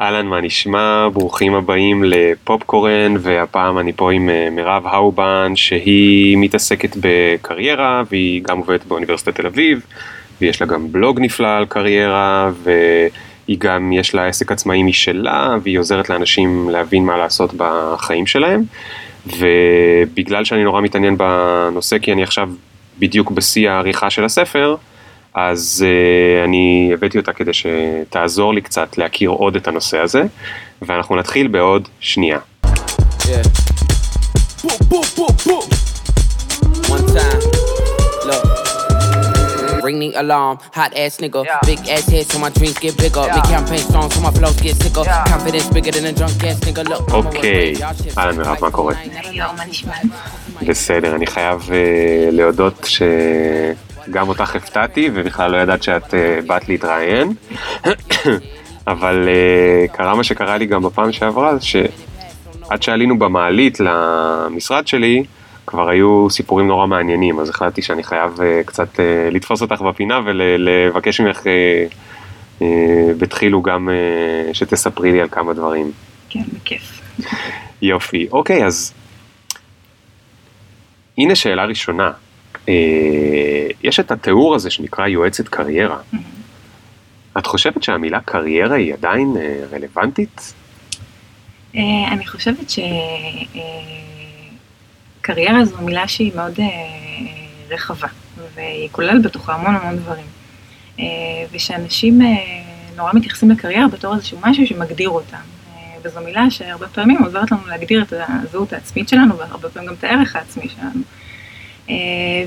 [0.00, 1.08] אהלן, מה נשמע?
[1.12, 8.58] ברוכים הבאים לפופקורן, והפעם אני פה עם אה, מירב האובן, שהיא מתעסקת בקריירה, והיא גם
[8.58, 9.80] עובדת באוניברסיטת תל אביב,
[10.40, 15.78] ויש לה גם בלוג נפלא על קריירה, והיא גם, יש לה עסק עצמאי משלה, והיא
[15.78, 18.62] עוזרת לאנשים להבין מה לעשות בחיים שלהם.
[19.26, 22.50] ובגלל שאני נורא מתעניין בנושא, כי אני עכשיו
[22.98, 24.76] בדיוק בשיא העריכה של הספר,
[25.36, 30.22] אז uh, אני הבאתי אותה כדי שתעזור לי קצת להכיר עוד את הנושא הזה,
[30.82, 32.38] ואנחנו נתחיל בעוד שנייה.
[32.64, 33.42] Yeah.
[39.86, 41.40] Ring the alarm, hot ass nigga.
[41.44, 41.60] Yeah.
[41.70, 43.24] Big ass head so my dreams get bigger.
[43.26, 43.36] Yeah.
[43.36, 45.04] Make campaign strong so my flows get sicker.
[45.04, 45.32] Yeah.
[45.32, 46.82] Confidence bigger than a drunk ass nigga.
[46.90, 47.74] Look, אוקיי,
[48.18, 48.94] אהלן מירב, מה קורה?
[50.66, 51.72] בסדר, אני חייב uh,
[52.32, 53.02] להודות ש...
[54.10, 57.32] גם אותך הפתעתי, ובכלל לא ידעת שאת uh, באת להתראיין.
[58.86, 65.24] אבל uh, קרה מה שקרה לי גם בפעם שעברה, שעד שעלינו במעלית למשרד שלי,
[65.66, 70.20] כבר היו סיפורים נורא מעניינים, אז החלטתי שאני חייב uh, קצת uh, לתפוס אותך בפינה
[70.24, 71.44] ולבקש ממך uh,
[72.60, 72.64] uh,
[73.18, 75.90] בתחילו גם uh, שתספרי לי על כמה דברים.
[76.28, 77.00] כן, בכיף.
[77.82, 78.92] יופי, אוקיי, אז
[81.18, 82.10] הנה שאלה ראשונה.
[82.68, 85.98] אה, יש את התיאור הזה שנקרא יועצת קריירה.
[87.38, 90.54] את חושבת שהמילה קריירה היא עדיין אה, רלוונטית?
[91.76, 91.80] אה,
[92.12, 92.70] אני חושבת
[95.20, 96.54] שקריירה זו מילה שהיא מאוד
[97.68, 98.08] רחבה,
[98.54, 100.26] והיא כוללת בתוכה המון המון דברים.
[101.52, 102.20] ושאנשים
[102.96, 105.36] נורא מתייחסים לקריירה בתור איזשהו משהו שמגדיר אותם.
[106.02, 110.04] וזו מילה שהרבה פעמים עוזרת לנו להגדיר את הזהות העצמית שלנו, והרבה פעמים גם את
[110.04, 111.00] הערך העצמי שלנו.
[111.90, 111.94] אה,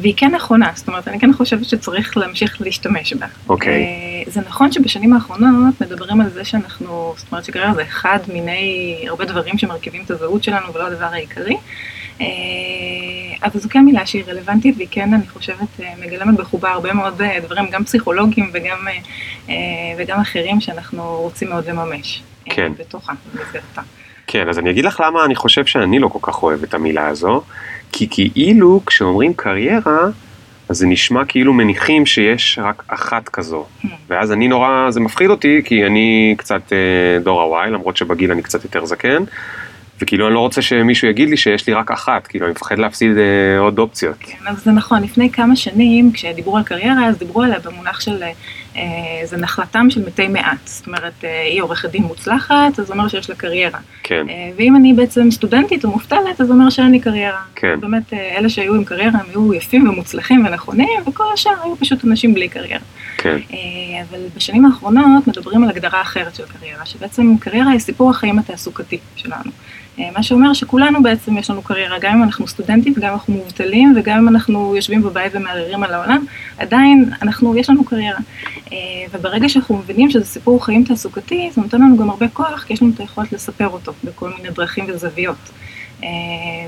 [0.01, 3.25] והיא כן נכונה, זאת אומרת, אני כן חושבת שצריך להמשיך להשתמש בה.
[3.49, 3.73] אוקיי.
[3.73, 4.27] Okay.
[4.27, 8.95] אה, זה נכון שבשנים האחרונות מדברים על זה שאנחנו, זאת אומרת שקריירה זה אחד מיני
[9.07, 11.57] הרבה דברים שמרכיבים את הזהות שלנו ולא הדבר העיקרי.
[12.21, 12.25] אה,
[13.43, 17.65] אבל זו כן מילה שהיא רלוונטית והיא כן, אני חושבת, מגלמת בחובה הרבה מאוד דברים,
[17.71, 18.87] גם פסיכולוגיים וגם,
[19.97, 22.23] וגם אחרים שאנחנו רוצים מאוד לממש.
[22.45, 22.71] כן.
[22.77, 23.81] בתוכה, במסגרתה.
[24.27, 27.07] כן, אז אני אגיד לך למה אני חושב שאני לא כל כך אוהב את המילה
[27.07, 27.43] הזו.
[27.91, 29.99] כי כאילו כשאומרים קריירה,
[30.69, 33.65] אז זה נשמע כאילו מניחים שיש רק אחת כזו.
[33.65, 33.87] Hmm.
[34.09, 38.41] ואז אני נורא, זה מפחיד אותי, כי אני קצת אה, דור הוואי, למרות שבגיל אני
[38.41, 39.23] קצת יותר זקן.
[40.01, 43.17] וכאילו אני לא רוצה שמישהו יגיד לי שיש לי רק אחת, כאילו אני מפחד להפסיד
[43.17, 44.15] אה, עוד אופציות.
[44.19, 48.23] כן, אז זה נכון, לפני כמה שנים כשדיברו על קריירה, אז דיברו עליה במונח של,
[48.23, 48.31] אה,
[49.23, 50.57] זה נחלתם של מתי מעט.
[50.65, 53.79] זאת אומרת, אה, היא עורכת דין מוצלחת, אז זה אומר שיש לה קריירה.
[54.03, 54.25] כן.
[54.29, 57.41] אה, ואם אני בעצם סטודנטית או מובטלת, אז זה אומר שאין לי קריירה.
[57.55, 57.79] כן.
[57.79, 62.05] באמת, אה, אלה שהיו עם קריירה הם היו יפים ומוצלחים ונכונים, וכל השאר היו פשוט
[62.05, 62.83] אנשים בלי קריירה.
[63.17, 63.37] כן.
[63.53, 63.57] אה,
[64.09, 68.97] אבל בשנים האחרונות מדברים על הגדרה אחרת של קריירה, שבעצם קריירה היא סיפור החיים התעסוקתי
[69.15, 69.51] שלנו.
[69.99, 73.33] אה, מה שאומר שכולנו בעצם יש לנו קריירה, גם אם אנחנו סטודנטים וגם אם אנחנו
[73.33, 76.25] מובטלים וגם אם אנחנו יושבים בבית ומערערים על העולם,
[76.57, 78.19] עדיין אנחנו, יש לנו קריירה.
[78.71, 78.77] אה,
[79.11, 82.81] וברגע שאנחנו מבינים שזה סיפור חיים תעסוקתי, זה נותן לנו גם הרבה כוח, כי יש
[82.81, 85.49] לנו את היכולת לספר אותו בכל מיני דרכים וזוויות.
[86.03, 86.09] אה,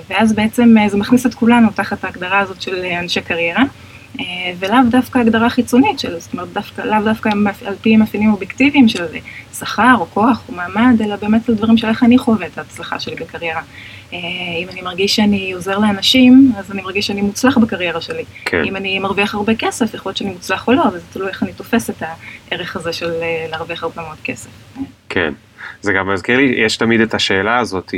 [0.10, 3.64] ואז בעצם זה מכניס את כולנו תחת ההגדרה הזאת של אנשי קריירה.
[4.20, 4.26] אה,
[4.60, 7.30] ולאו דווקא הגדרה חיצונית של, זאת אומרת, דווקא, לאו דווקא
[7.66, 9.06] על פי מאפיינים אובייקטיביים של
[9.60, 13.00] שכר או כוח או מעמד, אלא באמת על דברים של איך אני חווה את ההצלחה
[13.00, 13.62] שלי בקריירה.
[14.14, 14.18] אה,
[14.64, 18.24] אם אני מרגיש שאני עוזר לאנשים, אז אני מרגיש שאני מוצלח בקריירה שלי.
[18.46, 18.64] כן.
[18.64, 21.44] אם אני מרוויח הרבה כסף, יכול להיות שאני מוצלח או לא, אבל זה תלוי איך
[21.44, 22.04] אני תופס את
[22.52, 24.50] הערך הזה של אה, להרוויח הרבה מאוד כסף.
[25.10, 25.34] כן,
[25.82, 27.94] זה גם מזכיר לי, יש תמיד את השאלה הזאת,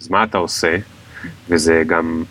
[0.00, 0.76] אז מה אתה עושה?
[1.48, 2.24] וזה גם...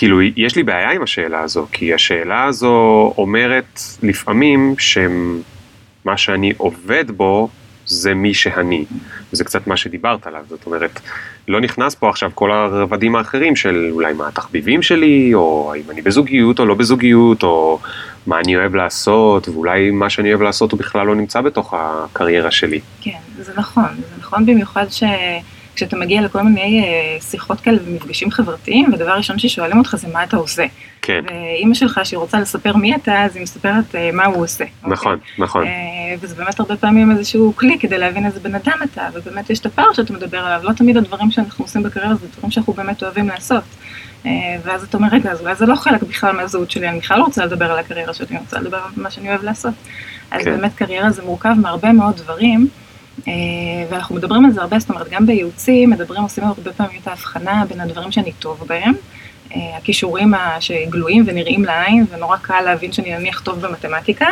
[0.00, 7.10] כאילו, יש לי בעיה עם השאלה הזו, כי השאלה הזו אומרת לפעמים שמה שאני עובד
[7.10, 7.48] בו
[7.86, 8.84] זה מי שאני.
[9.32, 11.00] וזה קצת מה שדיברת עליו, זאת אומרת,
[11.48, 16.02] לא נכנס פה עכשיו כל הרבדים האחרים של אולי מה התחביבים שלי, או האם אני
[16.02, 17.78] בזוגיות או לא בזוגיות, או
[18.26, 22.50] מה אני אוהב לעשות, ואולי מה שאני אוהב לעשות הוא בכלל לא נמצא בתוך הקריירה
[22.50, 22.80] שלי.
[23.00, 25.02] כן, זה נכון, זה נכון במיוחד ש...
[25.74, 30.24] כשאתה מגיע לכל מיני אה, שיחות כאלה ומפגשים חברתיים, ודבר ראשון ששואלים אותך זה מה
[30.24, 30.64] אתה עושה.
[31.02, 31.24] כן.
[31.26, 34.64] ואימא שלך שהיא רוצה לספר מי אתה, אז היא מספרת אה, מה הוא עושה.
[34.82, 35.44] נכון, אוקיי?
[35.44, 35.64] נכון.
[35.64, 35.70] אה,
[36.20, 39.66] וזה באמת הרבה פעמים איזשהו כלי כדי להבין איזה בן אדם אתה, ובאמת יש את
[39.66, 43.28] הפער שאתה מדבר עליו, לא תמיד הדברים שאנחנו עושים בקריירה זה דברים שאנחנו באמת אוהבים
[43.28, 43.64] לעשות.
[44.64, 47.24] ואז אתה אומר, רגע, אז אולי זה לא חלק בכלל מהזהות שלי, אני בכלל לא
[47.24, 49.74] רוצה לדבר על הקריירה שלי, אני רוצה לדבר על מה שאני אוהב לעשות.
[50.30, 50.50] אז כן.
[50.50, 52.68] באמת קריירה זה מורכב מהרבה מאוד דברים.
[53.28, 53.32] אה,
[53.90, 57.64] ואנחנו מדברים על זה הרבה, זאת אומרת, גם בייעוצים, מדברים, עושים הרבה פעמים את ההבחנה
[57.68, 58.94] בין הדברים שאני טוב בהם,
[59.56, 64.26] אה, הכישורים שגלויים ונראים לעין, ונורא קל להבין שאני נניח טוב במתמטיקה,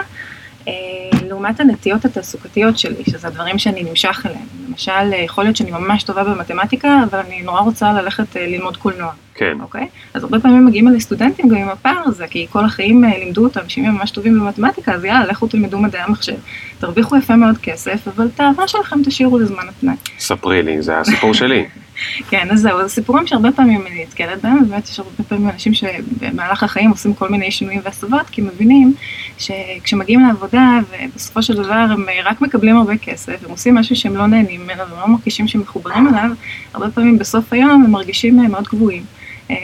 [1.29, 4.47] לעומת הנטיות התעסוקתיות שלי, שזה הדברים שאני נמשך אליהם.
[4.69, 9.13] למשל, יכול להיות שאני ממש טובה במתמטיקה, אבל אני נורא רוצה ללכת ללמוד קולנוע.
[9.35, 9.59] כן.
[9.61, 9.89] אוקיי?
[10.15, 13.69] אז הרבה פעמים מגיעים אלי סטודנטים גם עם הפער הזה, כי כל החיים לימדו אותם
[13.69, 16.37] שאם הם ממש טובים במתמטיקה, אז יאללה, לכו תלמדו מדעי המחשב.
[16.79, 19.95] תרוויחו יפה מאוד כסף, אבל את האהבה שלכם תשאירו לזמן הפנאי.
[20.19, 21.67] ספרי לי, זה הסיפור שלי.
[22.29, 25.75] כן, אז זהו, זה סיפורים שהרבה פעמים אני נתקלת בהם, ובאמת יש הרבה פעמים אנשים
[25.75, 28.95] שבמהלך החיים עושים כל מיני שינויים והסבות, כי מבינים
[29.39, 34.27] שכשמגיעים לעבודה, ובסופו של דבר הם רק מקבלים הרבה כסף, הם עושים משהו שהם לא
[34.27, 36.31] נהנים ממנו, והם לא מרגישים שהם מחוברים אליו,
[36.75, 39.03] הרבה פעמים בסוף היום הם מרגישים מאוד גבוהים.
[39.49, 39.57] הם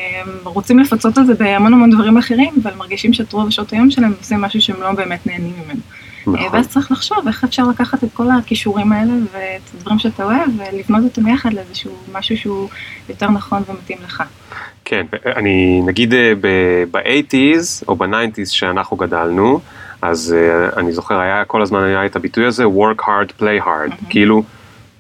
[0.45, 4.13] רוצים לפצות את זה בהמון המון דברים אחרים, אבל מרגישים שאת רוב שעות היום שלהם
[4.19, 5.81] עושים משהו שהם לא באמת נהנים ממנו.
[6.27, 6.49] נכון.
[6.53, 11.05] ואז צריך לחשוב איך אפשר לקחת את כל הכישורים האלה ואת הדברים שאתה אוהב ולבנות
[11.05, 12.69] אותם יחד לאיזשהו משהו שהוא
[13.09, 14.23] יותר נכון ומתאים לך.
[14.85, 15.07] כן,
[15.37, 19.61] אני נגיד ב-80's או ב-90's שאנחנו גדלנו,
[20.03, 20.35] אז
[20.77, 24.11] אני זוכר היה כל הזמן היה את הביטוי הזה work hard play hard, mm-hmm.
[24.11, 24.43] כאילו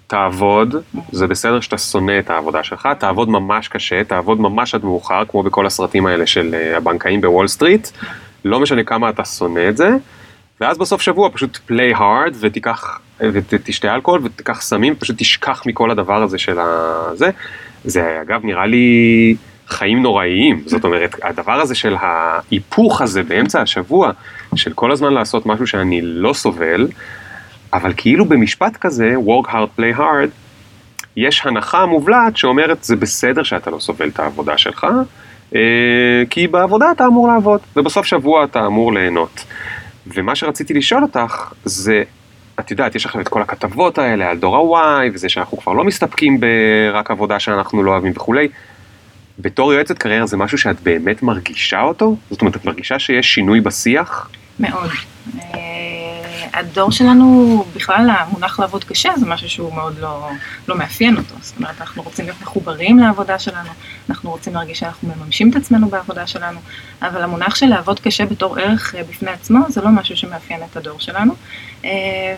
[0.06, 0.98] תעבוד, mm-hmm.
[1.12, 5.42] זה בסדר שאתה שונא את העבודה שלך, תעבוד ממש קשה, תעבוד ממש עד מאוחר, כמו
[5.42, 7.88] בכל הסרטים האלה של הבנקאים בוול סטריט,
[8.44, 9.90] לא משנה כמה אתה שונא את זה.
[10.60, 16.22] ואז בסוף שבוע פשוט play hard ותיקח, ותשתה אלכוהול ותיקח סמים, פשוט תשכח מכל הדבר
[16.22, 17.30] הזה של הזה.
[17.84, 19.36] זה אגב נראה לי
[19.68, 24.10] חיים נוראיים, זאת אומרת, הדבר הזה של ההיפוך הזה באמצע השבוע,
[24.54, 26.88] של כל הזמן לעשות משהו שאני לא סובל,
[27.72, 30.30] אבל כאילו במשפט כזה, work hard, play hard,
[31.16, 34.86] יש הנחה מובלעת שאומרת זה בסדר שאתה לא סובל את העבודה שלך,
[36.30, 39.44] כי בעבודה אתה אמור לעבוד, ובסוף שבוע אתה אמור ליהנות.
[40.06, 42.02] ומה שרציתי לשאול אותך זה,
[42.60, 45.84] את יודעת, יש לכם את כל הכתבות האלה על דור ה-Y, וזה שאנחנו כבר לא
[45.84, 48.48] מסתפקים ברק עבודה שאנחנו לא אוהבים וכולי.
[49.38, 52.16] בתור יועצת קריירה זה משהו שאת באמת מרגישה אותו?
[52.30, 54.30] זאת אומרת, את מרגישה שיש שינוי בשיח?
[54.60, 54.90] מאוד.
[56.52, 60.28] הדור שלנו, בכלל המונח לעבוד קשה זה משהו שהוא מאוד לא,
[60.68, 61.34] לא מאפיין אותו.
[61.40, 63.68] זאת אומרת, אנחנו רוצים להיות מחוברים לעבודה שלנו,
[64.08, 66.58] אנחנו רוצים להרגיש שאנחנו מממשים את עצמנו בעבודה שלנו,
[67.02, 71.00] אבל המונח של לעבוד קשה בתור ערך בפני עצמו זה לא משהו שמאפיין את הדור
[71.00, 71.34] שלנו.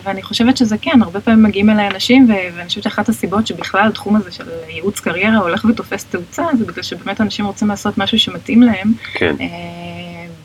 [0.03, 4.15] ואני חושבת שזה כן, הרבה פעמים מגיעים אליי אנשים, ואני חושבת שאחת הסיבות שבכלל התחום
[4.15, 8.63] הזה של ייעוץ קריירה הולך ותופס תאוצה, זה בגלל שבאמת אנשים רוצים לעשות משהו שמתאים
[8.63, 8.93] להם.
[9.13, 9.35] כן.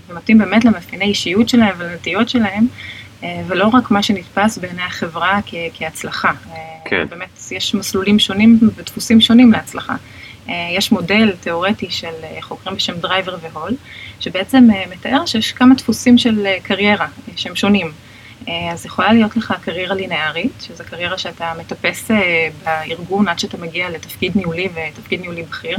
[0.08, 2.66] ומתאים באמת למאפייני אישיות שלהם ולנטיות שלהם.
[3.46, 6.32] ולא רק מה שנתפס בעיני החברה כ- כהצלחה.
[6.84, 7.06] כן.
[7.10, 9.94] באמת, יש מסלולים שונים ודפוסים שונים להצלחה.
[10.48, 13.72] יש מודל תיאורטי של חוקרים בשם דרייבר והול,
[14.20, 17.92] שבעצם מתאר שיש כמה דפוסים של קריירה שהם שונים.
[18.72, 22.10] אז יכולה להיות לך קריירה לינארית, שזו קריירה שאתה מטפס
[22.64, 25.76] בארגון עד שאתה מגיע לתפקיד ניהולי ותפקיד ניהולי בכיר.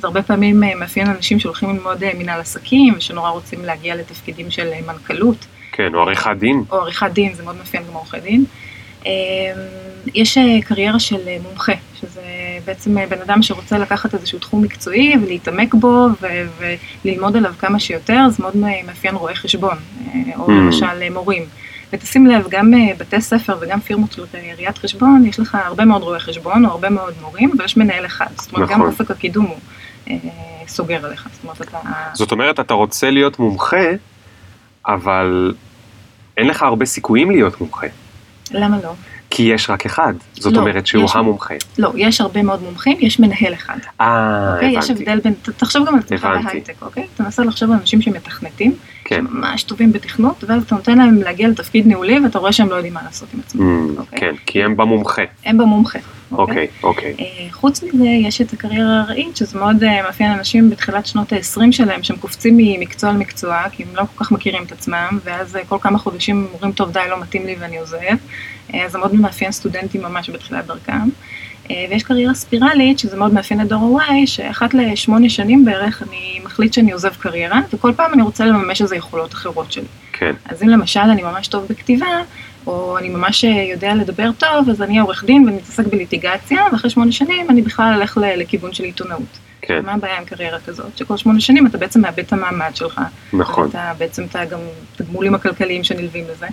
[0.00, 5.46] זה הרבה פעמים מאפיין אנשים שהולכים ללמוד מנהל עסקים ושנורא רוצים להגיע לתפקידים של מנכ"לות.
[5.78, 6.64] כן, או עריכת דין.
[6.70, 8.44] או עריכת דין, זה מאוד מאפיין גם עורכי דין.
[10.14, 12.22] יש קריירה של מומחה, שזה
[12.64, 16.06] בעצם בן אדם שרוצה לקחת איזשהו תחום מקצועי ולהתעמק בו
[17.04, 19.78] וללמוד עליו כמה שיותר, זה מאוד מאפיין רואי חשבון,
[20.36, 21.42] או למשל מורים.
[21.92, 24.24] ותשים לב, גם בתי ספר וגם פירמות של
[24.56, 28.26] ראיית חשבון, יש לך הרבה מאוד רואי חשבון או הרבה מאוד מורים, ויש מנהל אחד.
[28.36, 30.16] זאת אומרת, גם אופק הקידום הוא
[30.66, 31.28] סוגר עליך.
[31.32, 31.78] זאת אומרת, אתה...
[32.12, 33.86] זאת אומרת, אתה רוצה להיות מומחה,
[34.86, 35.54] אבל
[36.38, 37.86] אין לך הרבה סיכויים להיות מומחה.
[38.52, 38.92] למה לא?
[39.30, 41.54] כי יש רק אחד, זאת לא, אומרת שהוא יש- המומחה.
[41.78, 43.76] לא, יש הרבה מאוד מומחים, יש מנהל אחד.
[44.00, 44.70] אה, אוקיי?
[44.78, 45.02] יש הבנתי.
[45.10, 46.28] הבדל בין, תחשוב גם על עצמך.
[46.44, 47.06] בהייטק, אוקיי?
[47.16, 48.74] תנסה לחשוב על אנשים שמתכנתים,
[49.04, 49.24] כן.
[49.28, 52.94] שממש טובים בתכנות, ואז אתה נותן להם להגיע לתפקיד ניהולי, ואתה רואה שהם לא יודעים
[52.94, 53.88] מה לעשות עם עצמם.
[53.96, 54.18] Mm, אוקיי?
[54.18, 55.22] כן, כי הם במומחה.
[55.44, 55.98] הם במומחה.
[56.32, 57.14] אוקיי, אוקיי.
[57.20, 61.72] אה, חוץ מזה, יש את הקריירה הרעית, שזה מאוד אה, מאפיין אנשים בתחילת שנות ה-20
[61.72, 65.64] שלהם, שהם קופצים ממקצוע למקצוע, כי הם לא כל כך מכירים את עצמם, ואז אה,
[65.68, 67.98] כל כמה חודשים אומרים, טוב, די, לא מתאים לי ואני עוזב.
[68.74, 71.08] אז זה מאוד מאפיין סטודנטים ממש בתחילת דרכם.
[71.90, 76.72] ויש קריירה ספירלית, שזה מאוד מאפיין את דור ה-Y, שאחת לשמונה שנים בערך אני מחליט
[76.72, 79.84] שאני עוזב קריירה, וכל פעם אני רוצה לממש איזה יכולות אחרות שלי.
[80.12, 82.06] כן, אז אם למשל אני ממש טוב בכתיבה,
[82.68, 86.62] או אני ממש אה, יודע לדבר טוב, אז אני אהיה עורך דין ואני אתעסק בליטיגציה,
[86.72, 89.38] ואחרי שמונה שנים אני בכלל אלך לכיוון של עיתונאות.
[89.62, 90.98] כן, מה הבעיה עם קריירה כזאת?
[90.98, 93.00] שכל שמונה שנים אתה בעצם מאבד את המעמד שלך.
[93.32, 93.66] נכון.
[93.66, 94.58] ואתה בעצם, אתה גם
[94.94, 96.46] התגמולים הכלכליים שנלווים לזה.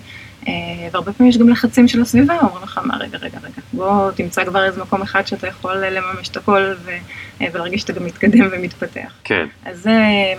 [0.48, 0.52] אה,
[0.92, 4.44] והרבה פעמים יש גם לחצים של הסביבה, אומרים לך, מה, רגע, רגע, רגע, בוא תמצא
[4.44, 8.48] כבר איזה מקום אחד שאתה יכול אה, לממש את הכל ו- ולהרגיש שאתה גם מתקדם
[8.52, 9.12] ומתפתח.
[9.24, 9.46] כן.
[9.64, 9.94] אז זה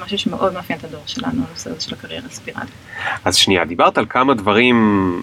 [0.05, 2.69] משהו שמאוד מאפיין את הדור שלנו, הנושא הזה של הקריירה הספירלית.
[3.25, 5.21] אז שנייה, דיברת על כמה דברים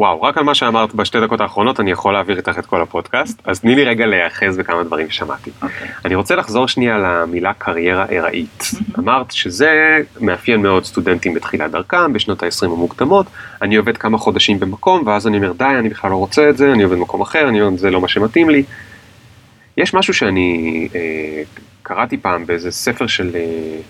[0.00, 3.40] וואו, רק על מה שאמרת בשתי דקות האחרונות אני יכול להעביר איתך את כל הפודקאסט,
[3.44, 5.50] אז תני לי רגע להיאחז בכמה דברים ששמעתי.
[5.50, 5.64] Okay.
[5.64, 5.88] אוקיי.
[6.04, 8.60] אני רוצה לחזור שנייה למילה קריירה ארעית.
[8.60, 8.98] Mm-hmm.
[8.98, 13.26] אמרת שזה מאפיין מאוד סטודנטים בתחילת דרכם, בשנות ה-20 המוקדמות,
[13.62, 16.72] אני עובד כמה חודשים במקום, ואז אני אומר די, אני בכלל לא רוצה את זה,
[16.72, 18.62] אני עובד במקום אחר, אני אומר זה לא מה שמתאים לי.
[19.76, 21.42] יש משהו שאני אה,
[21.82, 23.80] קראתי פעם באיזה ספר של, אה,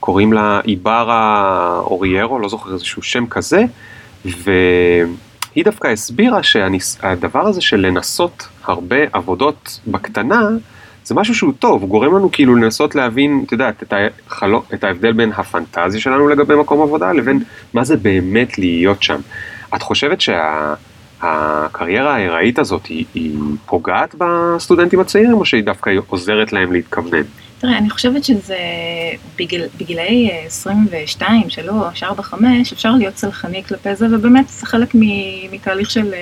[0.00, 3.64] קוראים לה איברה אוריירו, לא זוכר איזשהו שם כזה,
[4.26, 4.50] ו...
[5.54, 10.48] היא דווקא הסבירה שהדבר הזה של לנסות הרבה עבודות בקטנה,
[11.04, 13.92] זה משהו שהוא טוב, הוא גורם לנו כאילו לנסות להבין, את יודעת, את,
[14.26, 17.42] החלו, את ההבדל בין הפנטזיה שלנו לגבי מקום עבודה לבין
[17.74, 19.20] מה זה באמת להיות שם.
[19.74, 26.52] את חושבת שהקריירה שה, ההיראית הזאת היא, היא פוגעת בסטודנטים הצעירים או שהיא דווקא עוזרת
[26.52, 27.22] להם להתכוונן?
[27.58, 28.58] תראה, אני חושבת שזה
[29.38, 34.88] בגיל, בגילאי 22, 3, 4, 5, אפשר להיות צלחני כלפי זה, ובאמת זה חלק
[35.50, 36.14] מתהליך של,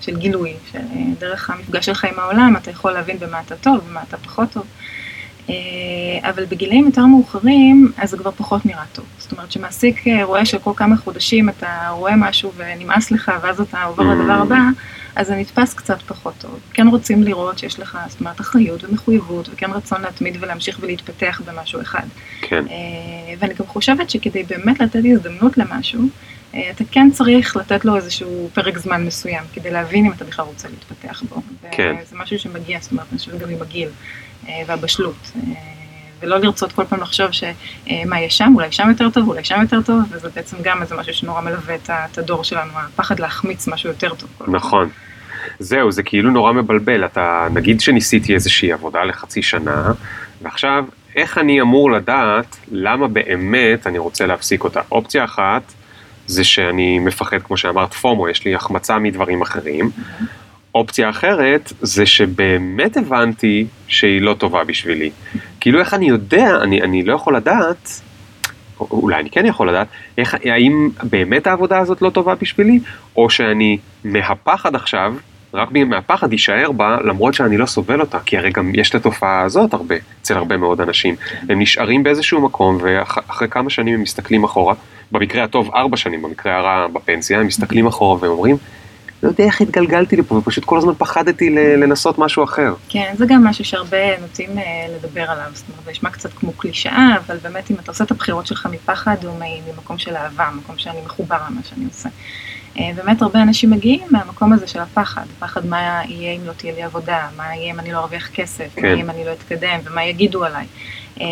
[0.00, 4.16] של גילוי, שדרך המפגש שלך עם העולם אתה יכול להבין במה אתה טוב, במה אתה
[4.16, 4.66] פחות טוב.
[6.22, 9.04] אבל בגילאים יותר מאוחרים, אז זה כבר פחות נראה טוב.
[9.18, 14.04] זאת אומרת, שמעסיק רואה שכל כמה חודשים אתה רואה משהו ונמאס לך, ואז אתה עובר
[14.04, 14.60] לדבר הבא,
[15.16, 16.60] אז זה נתפס קצת פחות טוב.
[16.74, 21.80] כן רוצים לראות שיש לך, זאת אומרת, אחריות ומחויבות, וכן רצון להתמיד ולהמשיך ולהתפתח במשהו
[21.80, 22.06] אחד.
[22.42, 22.64] כן.
[22.70, 26.02] אה, ואני גם חושבת שכדי באמת לתת הזדמנות למשהו,
[26.54, 30.44] אה, אתה כן צריך לתת לו איזשהו פרק זמן מסוים, כדי להבין אם אתה בכלל
[30.44, 31.42] רוצה להתפתח בו.
[31.70, 31.96] כן.
[32.10, 33.92] זה משהו שמגיע, זאת אומרת, אני חושבת גם עם הגיל אה,
[34.66, 35.32] והבשלות.
[36.20, 39.82] ולא לרצות כל פעם לחשוב שמה יש שם, אולי שם יותר טוב, אולי שם יותר
[39.82, 44.14] טוב, וזה בעצם גם איזה משהו שנורא מלווה את הדור שלנו, הפחד להחמיץ משהו יותר
[44.14, 44.28] טוב.
[44.46, 44.88] נכון.
[45.58, 49.92] זהו, זה כאילו נורא מבלבל, אתה, נגיד שניסיתי איזושהי עבודה לחצי שנה,
[50.42, 50.84] ועכשיו,
[51.16, 54.80] איך אני אמור לדעת למה באמת אני רוצה להפסיק אותה?
[54.92, 55.62] אופציה אחת,
[56.26, 59.90] זה שאני מפחד, כמו שאמרת, פומו, יש לי החמצה מדברים אחרים.
[60.74, 65.10] אופציה אחרת, זה שבאמת הבנתי שהיא לא טובה בשבילי.
[65.60, 68.00] כאילו, איך אני יודע, אני, אני לא יכול לדעת,
[68.80, 69.86] אולי אני כן יכול לדעת,
[70.18, 72.80] איך, האם באמת העבודה הזאת לא טובה בשבילי,
[73.16, 75.14] או שאני מהפחד עכשיו
[75.54, 79.42] רק מהפחד יישאר בה, למרות שאני לא סובל אותה, כי הרי גם יש את התופעה
[79.42, 81.14] הזאת הרבה, אצל הרבה מאוד אנשים.
[81.48, 84.74] הם נשארים באיזשהו מקום, ואחרי כמה שנים הם מסתכלים אחורה,
[85.12, 88.56] במקרה הטוב ארבע שנים, במקרה הרע בפנסיה, הם מסתכלים אחורה והם אומרים,
[89.22, 92.74] לא יודע איך התגלגלתי לפה, ופשוט כל הזמן פחדתי לנסות משהו אחר.
[92.88, 94.62] כן, זה גם משהו שהרבה נוטים אה,
[94.96, 98.10] לדבר עליו, זאת אומרת, זה נשמע קצת כמו קלישאה, אבל באמת אם אתה עושה את
[98.10, 99.30] הבחירות שלך מפחד או
[99.66, 102.08] ממקום של אהבה, מקום שאני מחובר למה שאני עושה.
[102.78, 106.74] אה, באמת הרבה אנשים מגיעים מהמקום הזה של הפחד, פחד מה יהיה אם לא תהיה
[106.74, 108.82] לי עבודה, מה יהיה אם אני לא ארוויח כסף, כן.
[108.82, 110.66] מה יהיה אם אני לא אתקדם ומה יגידו עליי.
[111.20, 111.26] אה,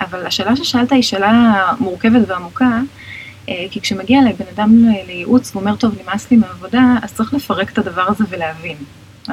[0.00, 2.80] אבל השאלה ששאלת היא שאלה מורכבת ועמוקה,
[3.70, 8.04] כי כשמגיע לבן אדם לייעוץ ואומר, טוב, נמאס לי מהעבודה, אז צריך לפרק את הדבר
[8.08, 8.76] הזה ולהבין,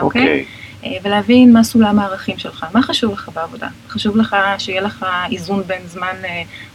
[0.01, 0.21] אוקיי?
[0.21, 0.45] Okay.
[0.83, 0.99] אוקיי.
[1.03, 3.67] ולהבין מה סולם הערכים שלך, מה חשוב לך בעבודה?
[3.89, 6.15] חשוב לך שיהיה לך איזון בין זמן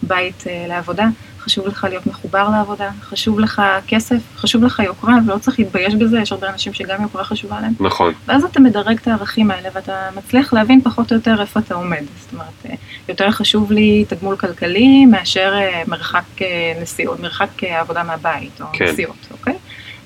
[0.02, 1.06] בית לעבודה?
[1.40, 6.20] חשוב לך להיות מחובר לעבודה, חשוב לך כסף, חשוב לך יוקרה, ולא צריך להתבייש בזה,
[6.20, 7.72] יש הרבה אנשים שגם יוקרה חשובה להם.
[7.80, 8.12] נכון.
[8.26, 12.02] ואז אתה מדרג את הערכים האלה, ואתה מצליח להבין פחות או יותר איפה אתה עומד.
[12.20, 12.74] זאת אומרת, אה,
[13.08, 18.84] יותר חשוב לי תגמול כלכלי מאשר אה, מרחק אה, נסיעות, מרחק עבודה מהבית, או כן.
[18.84, 19.54] נסיעות, אוקיי?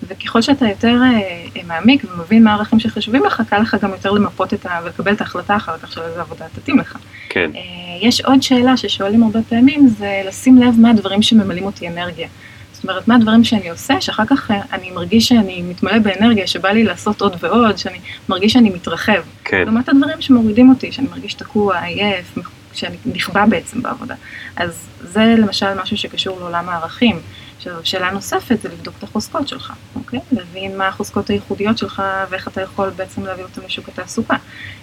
[0.08, 4.54] וככל שאתה יותר אה, מעמיק ומבין מה הערכים שחשובים לך, קל לך גם יותר למפות
[4.54, 4.80] את ה...
[4.84, 6.96] ולקבל את ההחלטה אחר כך של איזה עבודה תתאים לך.
[7.28, 7.50] כן.
[7.54, 7.60] אה,
[8.00, 12.28] יש עוד שאלה ששואלים הרבה פעמים, זה לשים לב מה הדברים שממלאים אותי אנרגיה.
[12.72, 16.68] זאת אומרת, מה הדברים שאני עושה, שאחר כך אה, אני מרגיש שאני מתמלא באנרגיה, שבא
[16.68, 19.22] לי לעשות עוד ועוד, שאני מרגיש שאני מתרחב.
[19.44, 19.68] כן.
[19.68, 22.38] אומרת, הדברים שמורידים אותי, שאני מרגיש תקוע, עייף,
[22.72, 24.14] שאני נכבה בעצם בעבודה.
[24.56, 27.20] אז זה למשל משהו שקשור לעולם הערכים.
[27.66, 30.20] עכשיו, שאלה נוספת זה לבדוק את החוזקות שלך, אוקיי?
[30.32, 34.36] להבין מה החוזקות הייחודיות שלך ואיך אתה יכול בעצם להביא אותן לשוק התעסוקה.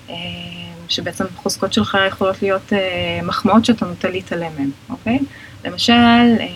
[0.10, 0.16] אה,
[0.90, 5.20] שבעצם החוזקות שלך יכולות להיות אה, מחמאות שאתה נוטה להתעלם מהן, אוקיי?
[5.66, 6.48] למשל, אה,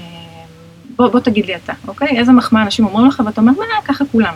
[0.96, 2.20] בוא, בוא תגיד לי אתה, אוקיי?
[2.20, 4.36] איזה מחמאה אנשים אומרים לך ואתה אומר, מה, ככה כולם.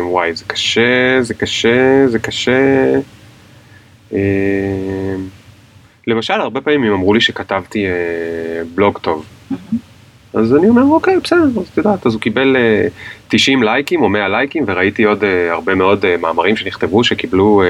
[0.00, 3.00] וואי, זה קשה, זה קשה, זה קשה.
[4.12, 4.18] אמ,
[6.06, 7.92] למשל, הרבה פעמים אמרו לי שכתבתי אה,
[8.74, 9.24] בלוג טוב.
[10.34, 12.56] אז אני אומר, אוקיי, בסדר, אז את יודעת, אז הוא קיבל
[13.28, 17.62] 90 אה, לייקים או 100 לייקים, וראיתי עוד אה, הרבה מאוד מאמרים שנכתבו שקיבלו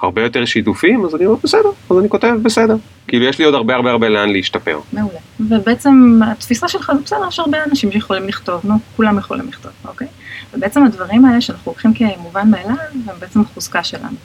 [0.00, 2.76] הרבה יותר שיתופים, אז אני אומר, בסדר, אז אני כותב, בסדר.
[3.08, 4.80] כאילו, יש לי עוד הרבה הרבה הרבה לאן להשתפר.
[4.92, 5.18] מעולה.
[5.40, 10.08] ובעצם התפיסה שלך זה בסדר, יש הרבה אנשים שיכולים לכתוב, נו, כולם יכולים לכתוב, אוקיי?
[10.54, 12.76] ובעצם הדברים האלה שאנחנו לוקחים כמובן מאליו,
[13.06, 14.16] הם בעצם החוזקה שלנו.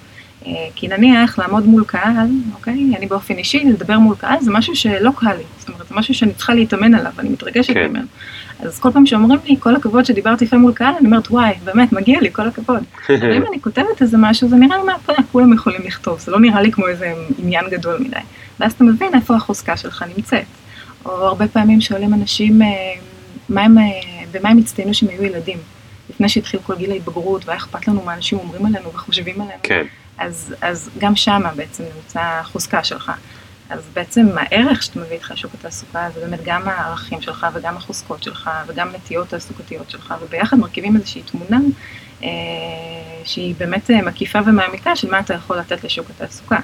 [0.75, 2.91] כי נניח לעמוד מול קהל, אוקיי?
[2.98, 6.13] אני באופן אישי, לדבר מול קהל זה משהו שלא קל לי, זאת אומרת, זה משהו
[6.13, 7.88] שאני צריכה להתאמן עליו, אני מתרגשת כן.
[7.88, 8.05] ממנו.
[8.60, 11.91] אז כל פעם שאומרים לי, כל הכבוד שדיברתי יפה מול קהל, אני אומרת, וואי, באמת,
[11.91, 12.84] מגיע לי, כל הכבוד.
[13.10, 16.39] אבל אם אני כותבת איזה משהו, זה נראה לי מהפרק, כולם יכולים לכתוב, זה לא
[16.39, 18.19] נראה לי כמו איזה עניין גדול מדי.
[18.60, 20.46] ואז אתה מבין איפה החוזקה שלך נמצאת.
[21.05, 22.67] או הרבה פעמים שואלים אנשים, אה,
[23.50, 23.84] מה הם, אה,
[24.31, 25.58] במה הם הצטיינו שהם היו ילדים.
[26.10, 29.60] לפני שהתחיל כל גיל ההתבגרות, והיה אכפת לנו מה אנשים אומרים עלינו וחושבים עלינו.
[29.63, 29.86] כן.
[30.19, 33.11] אז, אז גם שמה בעצם נמצא החוזקה שלך.
[33.69, 38.23] אז בעצם הערך שאתה מביא איתך לשוק התעסוקה זה באמת גם הערכים שלך וגם החוזקות
[38.23, 41.59] שלך וגם נטיות תעסוקתיות שלך, וביחד מרכיבים איזושהי תמונה
[42.23, 42.29] אה,
[43.23, 46.59] שהיא באמת אה, מקיפה ומעמיקה של מה אתה יכול לתת לשוק התעסוקה.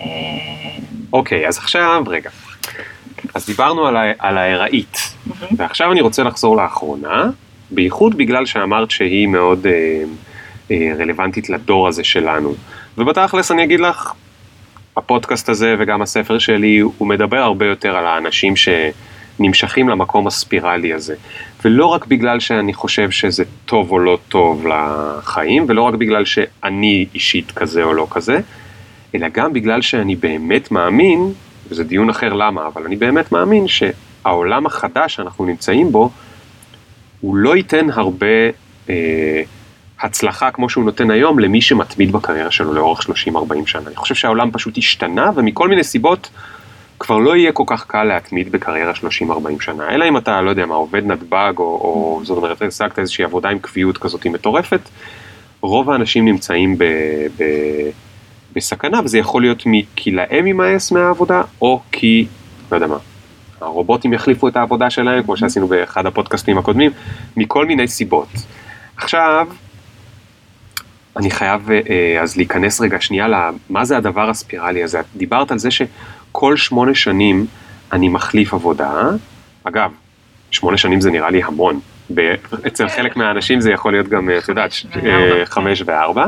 [0.00, 0.06] אה,
[1.12, 2.30] אוקיי, okay, אז עכשיו, רגע.
[3.34, 5.44] אז דיברנו על, ה- על הארעית, mm-hmm.
[5.56, 7.30] ועכשיו אני רוצה לחזור לאחרונה,
[7.70, 10.02] בייחוד בגלל שאמרת שהיא מאוד אה,
[10.70, 12.54] אה, רלוונטית לדור הזה שלנו.
[13.00, 14.12] ובתכלס אני אגיד לך,
[14.96, 21.14] הפודקאסט הזה וגם הספר שלי, הוא מדבר הרבה יותר על האנשים שנמשכים למקום הספירלי הזה.
[21.64, 27.06] ולא רק בגלל שאני חושב שזה טוב או לא טוב לחיים, ולא רק בגלל שאני
[27.14, 28.40] אישית כזה או לא כזה,
[29.14, 31.32] אלא גם בגלל שאני באמת מאמין,
[31.68, 36.10] וזה דיון אחר למה, אבל אני באמת מאמין שהעולם החדש שאנחנו נמצאים בו,
[37.20, 38.26] הוא לא ייתן הרבה
[38.90, 39.42] אה,
[40.02, 43.12] הצלחה כמו שהוא נותן היום למי שמתמיד בקריירה שלו לאורך 30-40
[43.66, 43.82] שנה.
[43.86, 46.30] אני חושב שהעולם פשוט השתנה ומכל מיני סיבות
[46.98, 49.90] כבר לא יהיה כל כך קל להתמיד בקריירה 30-40 שנה.
[49.90, 53.48] אלא אם אתה, לא יודע מה, עובד נתב"ג או, או זאת אומרת, השגת איזושהי עבודה
[53.48, 54.80] עם קביעות כזאת מטורפת,
[55.60, 56.84] רוב האנשים נמצאים ב,
[57.38, 57.44] ב,
[58.56, 59.62] בסכנה וזה יכול להיות
[59.96, 62.26] כי להם יימאס מהעבודה או כי,
[62.72, 62.96] לא יודע מה,
[63.60, 66.90] הרובוטים יחליפו את העבודה שלהם, כמו שעשינו באחד הפודקאסטים הקודמים,
[67.36, 68.28] מכל מיני סיבות.
[68.96, 69.46] עכשיו,
[71.16, 75.00] אני חייב אה, אז להיכנס רגע שנייה למה זה הדבר הספירלי הזה.
[75.16, 77.46] דיברת על זה שכל שמונה שנים
[77.92, 79.10] אני מחליף עבודה.
[79.64, 79.90] אגב,
[80.50, 81.80] שמונה שנים זה נראה לי המון.
[82.66, 82.96] אצל כן.
[82.96, 86.26] חלק מהאנשים זה יכול להיות גם, את יודעת, אה, חמש וארבע.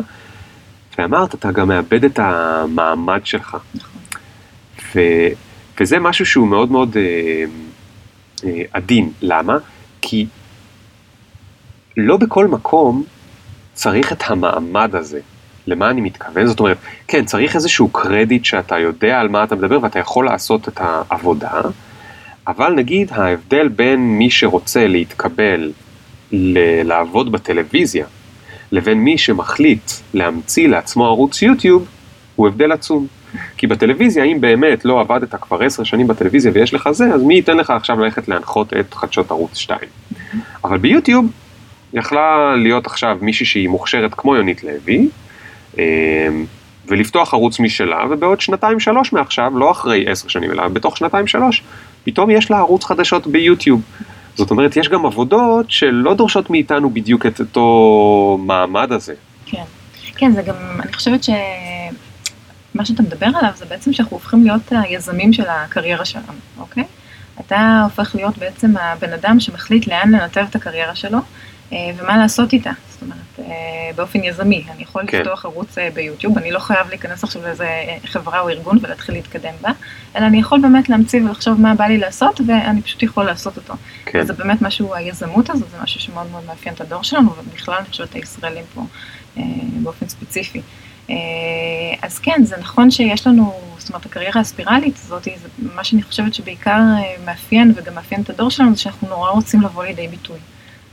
[0.99, 3.57] ואמרת, אתה גם מאבד את המעמד שלך.
[4.95, 5.01] ו,
[5.81, 7.45] וזה משהו שהוא מאוד מאוד אה,
[8.45, 9.11] אה, עדין.
[9.23, 9.57] למה?
[10.01, 10.27] כי
[11.97, 13.05] לא בכל מקום
[13.75, 15.21] צריך את המעמד הזה.
[15.67, 16.47] למה אני מתכוון?
[16.47, 16.77] זאת אומרת,
[17.09, 21.61] כן, צריך איזשהו קרדיט שאתה יודע על מה אתה מדבר ואתה יכול לעשות את העבודה,
[22.47, 25.73] אבל נגיד ההבדל בין מי שרוצה להתקבל
[26.33, 28.07] ל- לעבוד בטלוויזיה,
[28.73, 31.87] לבין מי שמחליט להמציא לעצמו ערוץ יוטיוב,
[32.37, 33.07] הוא הבדל עצום.
[33.57, 37.35] כי בטלוויזיה, אם באמת לא עבדת כבר עשר שנים בטלוויזיה ויש לך זה, אז מי
[37.35, 39.81] ייתן לך עכשיו ללכת להנחות את חדשות ערוץ 2.
[40.65, 41.27] אבל ביוטיוב
[41.93, 45.09] יכלה להיות עכשיו מישהי שהיא מוכשרת כמו יונית לוי,
[45.79, 45.83] אמ,
[46.89, 51.63] ולפתוח ערוץ משלה, ובעוד שנתיים שלוש מעכשיו, לא אחרי עשר שנים, אלא בתוך שנתיים שלוש,
[52.05, 53.83] פתאום יש לה ערוץ חדשות ביוטיוב.
[54.35, 59.15] זאת אומרת, יש גם עבודות שלא דורשות מאיתנו בדיוק את אותו מעמד הזה.
[59.47, 59.63] כן,
[60.17, 65.33] כן, זה גם, אני חושבת שמה שאתה מדבר עליו זה בעצם שאנחנו הופכים להיות היזמים
[65.33, 66.85] של הקריירה שלנו, אוקיי?
[67.41, 71.23] אתה הופך להיות בעצם הבן אדם שמחליט לאן לנתב את הקריירה שלו, אה,
[71.97, 74.65] ומה לעשות איתה, זאת אומרת, אה, באופן יזמי.
[74.75, 75.19] אני יכול כן.
[75.19, 77.69] לפתוח ערוץ אה, ביוטיוב, אני לא חייב להיכנס עכשיו לאיזה
[78.05, 79.71] חברה או ארגון ולהתחיל להתקדם בה,
[80.17, 83.75] אלא אני יכול באמת להמציא ולחשוב מה בא לי לעשות, ואני פשוט יכול לעשות אותו.
[84.05, 84.27] כן.
[84.27, 87.89] זה באמת משהו, היזמות הזו, זה משהו שמאוד מאוד מאפיין את הדור שלנו, ובכלל אני
[87.89, 88.85] חושבת הישראלים פה
[89.83, 90.63] באופן ספציפי.
[92.03, 96.35] אז כן, זה נכון שיש לנו, זאת אומרת, הקריירה הספירלית הזאת, זה מה שאני חושבת
[96.35, 96.81] שבעיקר
[97.25, 100.39] מאפיין וגם מאפיין את הדור שלנו, זה שאנחנו נורא רוצים לבוא לידי ביטוי.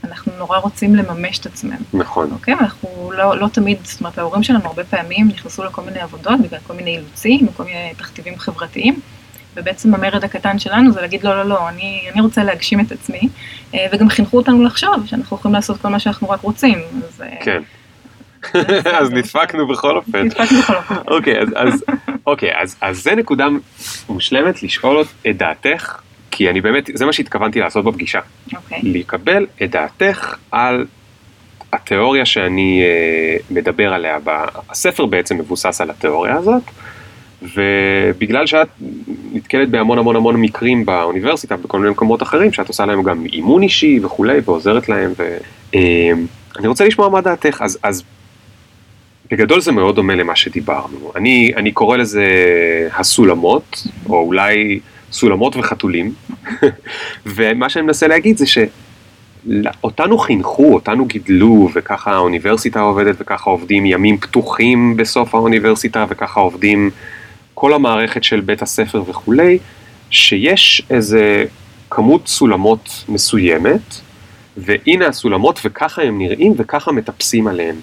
[0.04, 1.84] אנחנו נורא רוצים לממש את עצמנו.
[1.94, 2.30] נכון.
[2.32, 2.54] אוקיי?
[2.54, 6.60] אנחנו לא, לא תמיד, זאת אומרת, ההורים שלנו הרבה פעמים נכנסו לכל מיני עבודות בגלל
[6.66, 9.00] כל מיני אילוצים וכל מיני תכתיבים חברתיים.
[9.56, 13.28] ובעצם המרד הקטן שלנו זה להגיד לא, לא, לא, אני, אני רוצה להגשים את עצמי,
[13.74, 16.78] אה, וגם חינכו אותנו לחשוב שאנחנו יכולים לעשות כל מה שאנחנו רק רוצים.
[17.08, 17.62] אז, אה, כן.
[19.00, 20.18] אז נדפקנו בכל אופן.
[20.18, 20.94] נדפקנו בכל אופן.
[21.14, 21.84] אוקיי, אז,
[22.26, 23.46] אוקיי, אז, אז זה נקודה
[24.08, 26.00] מושלמת לשאול את דעתך
[26.40, 28.18] כי אני באמת, זה מה שהתכוונתי לעשות בפגישה.
[28.18, 28.56] Okay.
[28.56, 28.80] אוקיי.
[28.82, 30.86] לקבל את דעתך על
[31.72, 34.18] התיאוריה שאני uh, מדבר עליה.
[34.70, 36.62] הספר בעצם מבוסס על התיאוריה הזאת,
[37.42, 38.68] ובגלל שאת
[39.32, 43.62] נתקלת בהמון המון המון מקרים באוניברסיטה ובכל מיני מקומות אחרים, שאת עושה להם גם אימון
[43.62, 48.02] אישי וכולי, ועוזרת להם, ואני אה, רוצה לשמוע מה דעתך, אז, אז
[49.30, 51.12] בגדול זה מאוד דומה למה שדיברנו.
[51.16, 52.26] אני, אני קורא לזה
[52.92, 54.80] הסולמות, או אולי...
[55.12, 56.14] סולמות וחתולים,
[57.26, 58.46] ומה שאני מנסה להגיד זה
[59.84, 66.90] אותנו חינכו, אותנו גידלו, וככה האוניברסיטה עובדת, וככה עובדים ימים פתוחים בסוף האוניברסיטה, וככה עובדים
[67.54, 69.58] כל המערכת של בית הספר וכולי,
[70.10, 71.44] שיש איזה
[71.90, 74.00] כמות סולמות מסוימת,
[74.56, 77.76] והנה הסולמות וככה הם נראים וככה מטפסים עליהם.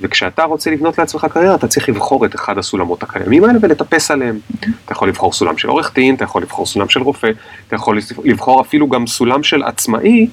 [0.00, 4.38] וכשאתה רוצה לבנות לעצמך קריירה, אתה צריך לבחור את אחד הסולמות הקיימים האלה ולטפס עליהם.
[4.84, 7.30] אתה יכול לבחור סולם של עורך דין, אתה יכול לבחור סולם של רופא,
[7.68, 10.28] אתה יכול לבחור אפילו גם סולם של עצמאי,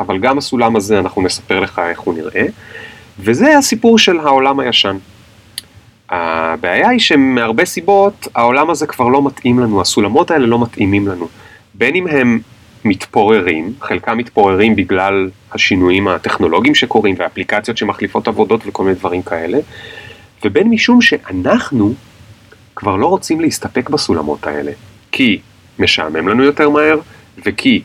[0.00, 2.46] אבל גם הסולם הזה אנחנו נספר לך איך הוא נראה.
[3.18, 4.96] וזה הסיפור של העולם הישן.
[6.10, 11.28] הבעיה היא שמהרבה סיבות העולם הזה כבר לא מתאים לנו, הסולמות האלה לא מתאימים לנו.
[11.74, 12.40] בין אם הם
[12.84, 19.58] מתפוררים, חלקם מתפוררים בגלל השינויים הטכנולוגיים שקורים ואפליקציות שמחליפות עבודות וכל מיני דברים כאלה,
[20.44, 21.94] ובין משום שאנחנו
[22.76, 24.72] כבר לא רוצים להסתפק בסולמות האלה,
[25.12, 25.40] כי
[25.78, 26.98] משעמם לנו יותר מהר,
[27.46, 27.82] וכי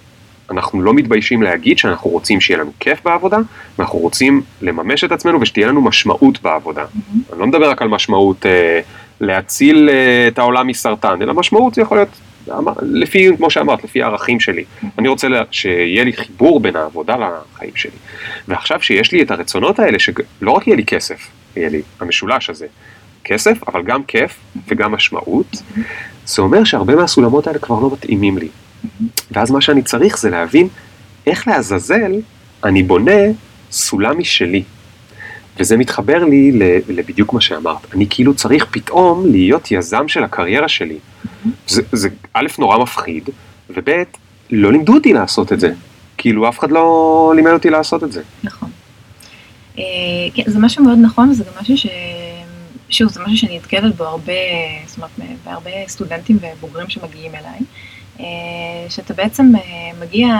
[0.51, 3.37] אנחנו לא מתביישים להגיד שאנחנו רוצים שיהיה לנו כיף בעבודה,
[3.77, 6.83] ואנחנו רוצים לממש את עצמנו ושתהיה לנו משמעות בעבודה.
[6.83, 7.33] Mm-hmm.
[7.33, 8.79] אני לא מדבר רק על משמעות אה,
[9.19, 12.09] להציל אה, את העולם מסרטן, אלא משמעות זה יכול להיות
[12.81, 14.63] לפי, כמו שאמרת, לפי הערכים שלי.
[14.99, 17.97] אני רוצה שיהיה לי חיבור בין העבודה לחיים שלי.
[18.47, 22.67] ועכשיו שיש לי את הרצונות האלה, שלא רק יהיה לי כסף, יהיה לי המשולש הזה,
[23.23, 25.55] כסף, אבל גם כיף וגם משמעות,
[26.25, 28.47] זה אומר שהרבה מהסולמות האלה כבר לא מתאימים לי.
[29.31, 30.67] ואז מה שאני צריך זה להבין
[31.27, 32.11] איך לעזאזל
[32.63, 33.21] אני בונה
[33.71, 34.63] סולם משלי.
[35.59, 36.51] וזה מתחבר לי
[36.89, 37.93] לבדיוק מה שאמרת.
[37.93, 40.97] אני כאילו צריך פתאום להיות יזם של הקריירה שלי.
[41.67, 43.29] זה, זה א', נורא מפחיד,
[43.69, 43.89] וב',
[44.51, 45.73] לא לימדו אותי לעשות את זה.
[46.17, 48.21] כאילו, אף אחד לא לימד אותי לעשות את זה.
[48.43, 48.69] נכון.
[49.77, 49.83] אה,
[50.33, 51.87] כן, זה משהו מאוד נכון, וזה גם משהו ש...
[52.89, 54.33] שוב, זה משהו שאני נתקלת בו הרבה,
[54.87, 55.11] זאת אומרת,
[55.45, 57.59] בהרבה סטודנטים ובוגרים שמגיעים אליי.
[58.19, 58.25] אה,
[58.89, 59.61] שאתה בעצם אה,
[60.01, 60.39] מגיע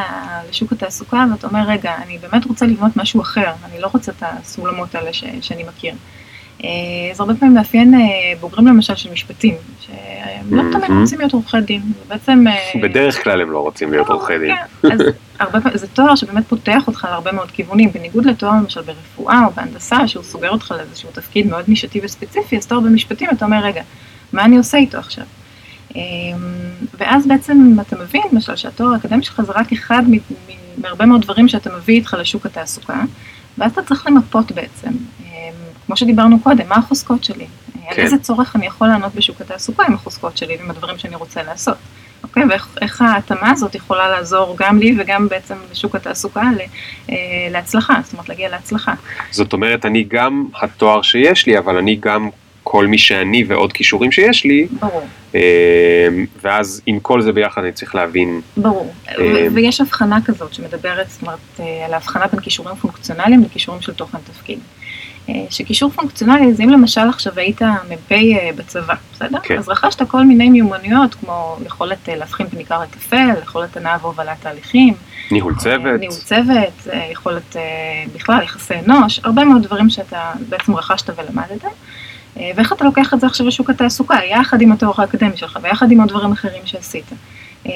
[0.50, 4.24] לשוק התעסוקה ואתה אומר, רגע, אני באמת רוצה לבנות משהו אחר, אני לא רוצה את
[4.26, 5.94] הסולמות האלה ש, שאני מכיר.
[6.64, 6.70] אה,
[7.14, 7.94] זה הרבה פעמים מאפיין
[8.40, 12.46] בוגרים למשל של משפטים, שהם לא תמיד רוצים להיות עורכי דין, ובעצם...
[12.82, 14.56] בדרך כלל הם לא רוצים להיות לא, עורכי דין.
[14.82, 15.02] כן, אז
[15.40, 19.52] הרבה פעמים, זה תואר שבאמת פותח אותך להרבה מאוד כיוונים, בניגוד לתואר למשל ברפואה או
[19.52, 23.82] בהנדסה, שהוא סוגר אותך לאיזשהו תפקיד מאוד נישתי וספציפי, אז תואר במשפטים אתה אומר, רגע,
[24.34, 25.26] מה אני עושה איתו עכשיו?
[25.96, 26.02] אמ,
[26.98, 30.04] ואז בעצם אתה מבין, למשל, שהתואר האקדמי שלך זה רק אחד
[30.78, 33.02] מהרבה מאוד דברים שאתה מביא איתך לשוק התעסוקה,
[33.58, 34.90] ואז אתה צריך למפות בעצם,
[35.24, 35.28] אמ,
[35.86, 37.46] כמו שדיברנו קודם, מה החוזקות שלי?
[37.74, 37.80] כן.
[37.88, 41.44] על איזה צורך אני יכול לענות בשוק התעסוקה עם החוזקות שלי ועם הדברים שאני רוצה
[41.44, 41.78] לעשות.
[42.24, 42.44] אוקיי?
[42.50, 46.42] ואיך ההתאמה הזאת יכולה לעזור גם לי וגם בעצם לשוק התעסוקה
[47.10, 47.16] אה,
[47.52, 48.94] להצלחה, זאת אומרת להגיע להצלחה.
[49.32, 52.30] זאת אומרת, אני גם התואר שיש לי, אבל אני גם
[52.64, 54.68] כל מי שאני ועוד כישורים שיש לי.
[54.80, 55.04] ברור.
[55.36, 55.40] אמ,
[56.42, 58.42] ואז עם כל זה ביחד אני צריך להבין.
[58.58, 59.24] ברור, אמ,
[59.54, 64.18] ויש הבחנה כזאת שמדברת, זאת אומרת, אה, על ההבחנה בין כישורים פונקציונליים לכישורים של תוכן
[64.18, 64.60] תפקיד.
[65.30, 69.40] אה, שכישור פונקציונלי זה אם למשל עכשיו היית מ"פ אה, בצבא, בסדר?
[69.44, 69.58] כן.
[69.58, 74.94] אז רכשת כל מיני מיומנויות כמו יכולת להבחין בניכר הטפל, יכולת הנאה והובלת תהליכים.
[75.32, 76.00] ניהול צוות.
[76.00, 77.56] ניהול צוות, יכולת
[78.16, 81.64] בכלל, יחסי אנוש, הרבה מאוד דברים שאתה בעצם רכשת ולמדת.
[82.38, 85.92] אה, ואיך אתה לוקח את זה עכשיו לשוק התעסוקה, יחד עם התואר האקדמי שלך ויחד
[85.92, 87.06] עם עוד דברים אחרים שעשית.
[87.68, 87.72] אה,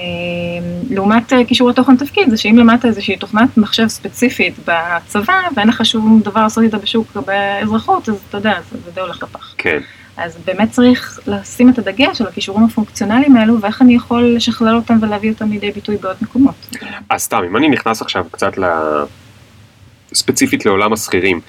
[0.89, 5.85] לעומת אה, קישור לתוכן תפקיד, זה שאם למדת איזושהי תוכנת מחשב ספציפית בצבא, ואין לך
[5.85, 9.53] שום דבר לעשות איתה בשוק באזרחות, אז אתה יודע, זה די הולך לפח.
[9.57, 9.79] כן.
[10.17, 14.97] אז באמת צריך לשים את הדגש על הכישורים הפונקציונליים האלו, ואיך אני יכול לשכלל אותם
[15.01, 16.75] ולהביא אותם לידי ביטוי בעוד מקומות.
[17.09, 18.65] אז סתם, אם אני נכנס עכשיו קצת ל...
[20.13, 21.41] ספציפית לעולם השכירים,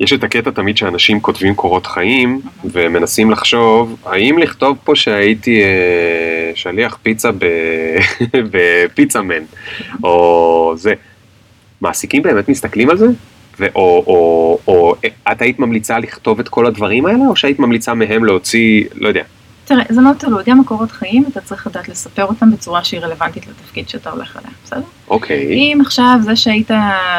[0.00, 6.52] יש את הקטע תמיד שאנשים כותבים קורות חיים ומנסים לחשוב האם לכתוב פה שהייתי אה,
[6.54, 7.30] שליח פיצה
[8.52, 9.42] בפיצה מן
[10.04, 10.94] או זה.
[11.80, 13.06] מעסיקים באמת מסתכלים על זה?
[13.60, 14.94] ו- או, או, או
[15.32, 19.22] את היית ממליצה לכתוב את כל הדברים האלה או שהיית ממליצה מהם להוציא, לא יודע,
[19.70, 23.46] תראה, זה מאוד תלוי, גם מקורות חיים, אתה צריך לדעת לספר אותם בצורה שהיא רלוונטית
[23.46, 24.80] לתפקיד שאתה הולך אליה, בסדר?
[25.08, 25.36] אוקיי.
[25.36, 25.52] Okay.
[25.52, 26.70] אם עכשיו זה שהיית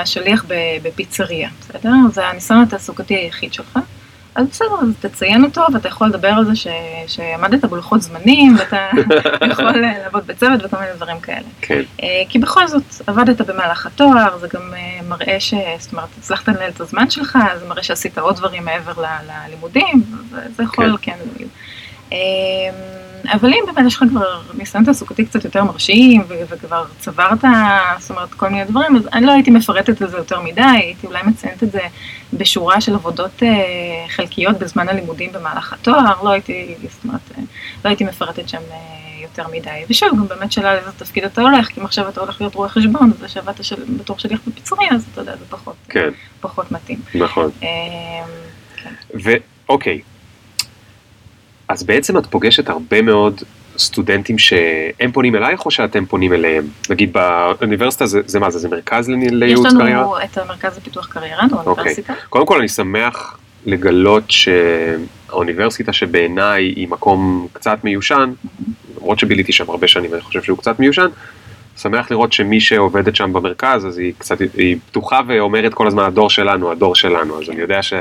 [0.06, 0.46] שליח
[0.84, 1.90] בפיצריה, בסדר?
[2.12, 3.80] זה הניסיון התעסוקתי היחיד שלך,
[4.36, 6.68] אז בסדר, אז תציין אותו, ואתה יכול לדבר על זה ש,
[7.08, 8.90] שעמדת בלוחות זמנים, ואתה
[9.52, 9.72] יכול
[10.04, 11.48] לעבוד בצוות וכל מיני דברים כאלה.
[11.62, 11.82] כן.
[12.04, 15.54] אה, כי בכל זאת, עבדת במהלך התואר, זה גם אה, מראה ש...
[15.80, 20.64] זאת אומרת, הצלחת לנהל את הזמן שלך, זה מראה שעשית עוד דברים מעבר ללימודים, וזה
[20.64, 21.46] יכול, כן, כן
[23.34, 27.44] אבל אם באמת יש לך כבר ניסיון תעסוקתי קצת יותר מרשים, וכבר צברת,
[28.00, 31.08] זאת אומרת, כל מיני דברים, אז אני לא הייתי מפרטת את זה יותר מדי, הייתי
[31.08, 31.80] אולי מציינת את זה
[32.34, 33.50] בשורה של עבודות אה,
[34.10, 37.44] חלקיות בזמן הלימודים במהלך התואר, לא הייתי, זאת אומרת, אה,
[37.86, 38.78] לא הייתי מפרטת שם אה,
[39.22, 39.84] יותר מדי.
[39.90, 42.70] ושוב, גם באמת שאלה לאיזה תפקיד אתה הולך, כי אם עכשיו אתה הולך להיות רואה
[42.70, 46.10] חשבון, וזה שעבדת של, בתור שליח בפיצורי, אז אתה יודע, זה פחות, כן,
[46.42, 47.00] פחות מתאים.
[47.16, 47.52] נכון.
[47.62, 47.68] אמ,
[48.76, 48.94] כן.
[49.14, 50.02] ואוקיי,
[51.72, 53.42] אז בעצם את פוגשת הרבה מאוד
[53.78, 56.64] סטודנטים שהם פונים אלייך או שאתם פונים אליהם?
[56.90, 60.02] נגיד באוניברסיטה זה, זה מה זה, זה מרכז יש לייעוץ קריירה?
[60.02, 62.14] לנו את המרכז לפיתוח קריירה באוניברסיטה.
[62.30, 68.34] קודם כל אני שמח לגלות שהאוניברסיטה שבעיניי היא מקום קצת מיושן,
[68.98, 71.08] למרות שביליתי שם הרבה שנים ואני חושב שהוא קצת מיושן,
[71.78, 76.30] שמח לראות שמי שעובדת שם במרכז אז היא קצת, היא פתוחה ואומרת כל הזמן הדור
[76.30, 77.94] שלנו, הדור שלנו, אז אני יודע ש,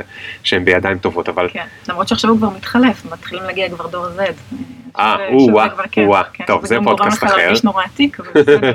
[0.42, 4.20] שהם בידיים טובות, אבל כן, למרות שעכשיו הוא כבר מתחלף, מתחילים להגיע כבר דור Z.
[4.98, 6.22] אה, או-אה, כבר כן, או-אה.
[6.33, 7.42] כן, טוב, זה גם פודקאסט גורם לך אחר.
[7.42, 8.18] להרגיש נורא עתיק.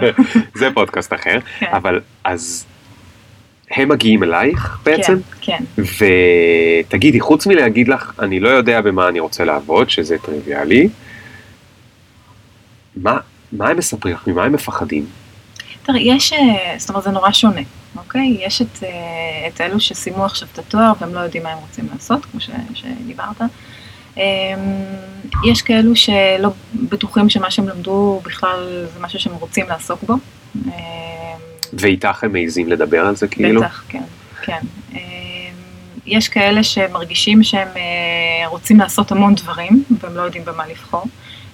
[0.60, 1.66] זה פודקאסט אחר, כן.
[1.74, 2.66] אבל אז
[3.72, 5.18] הם מגיעים אלייך בעצם?
[5.42, 5.84] כן, כן.
[6.88, 10.90] ותגידי, חוץ מלהגיד לך, אני לא יודע במה אני רוצה לעבוד, שזה טריוויאלי,
[12.96, 13.18] מה,
[13.52, 14.28] מה הם מספרים לך?
[14.28, 15.06] ממה הם מפחדים?
[15.84, 17.62] תראה, יש, אה, זאת אומרת, זה נורא שונה,
[17.98, 18.38] אוקיי?
[18.46, 21.88] יש את, אה, את אלו שסיימו עכשיו את התואר והם לא יודעים מה הם רוצים
[21.94, 23.42] לעשות, כמו ש, שדיברת.
[24.18, 24.24] אמ,
[25.46, 30.14] יש כאלו שלא בטוחים שמה שהם למדו בכלל זה משהו שהם רוצים לעסוק בו.
[30.56, 30.72] אמ,
[31.74, 33.62] ואיתך הם מעיזים לדבר על זה כאילו?
[33.62, 34.04] בטח, כן,
[34.42, 34.60] כן.
[34.94, 35.00] אמ,
[36.06, 41.06] יש כאלה שמרגישים שהם אה, רוצים לעשות המון דברים, והם לא יודעים במה לבחור.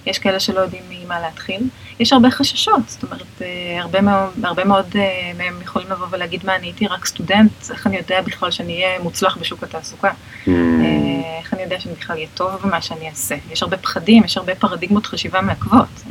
[0.06, 1.60] יש כאלה שלא יודעים ממה להתחיל.
[2.00, 6.40] יש הרבה חששות, זאת אומרת, אה, הרבה מאוד, הרבה מאוד אה, מהם יכולים לבוא ולהגיד
[6.46, 10.10] מה, אני הייתי רק סטודנט, איך אני יודע בכלל שאני אהיה מוצלח בשוק התעסוקה?
[10.10, 13.34] Mm, אה, איך אני יודע שאני בכלל אהיה טוב במה שאני אעשה?
[13.52, 16.02] יש הרבה פחדים, יש הרבה פרדיגמות חשיבה מעכבות.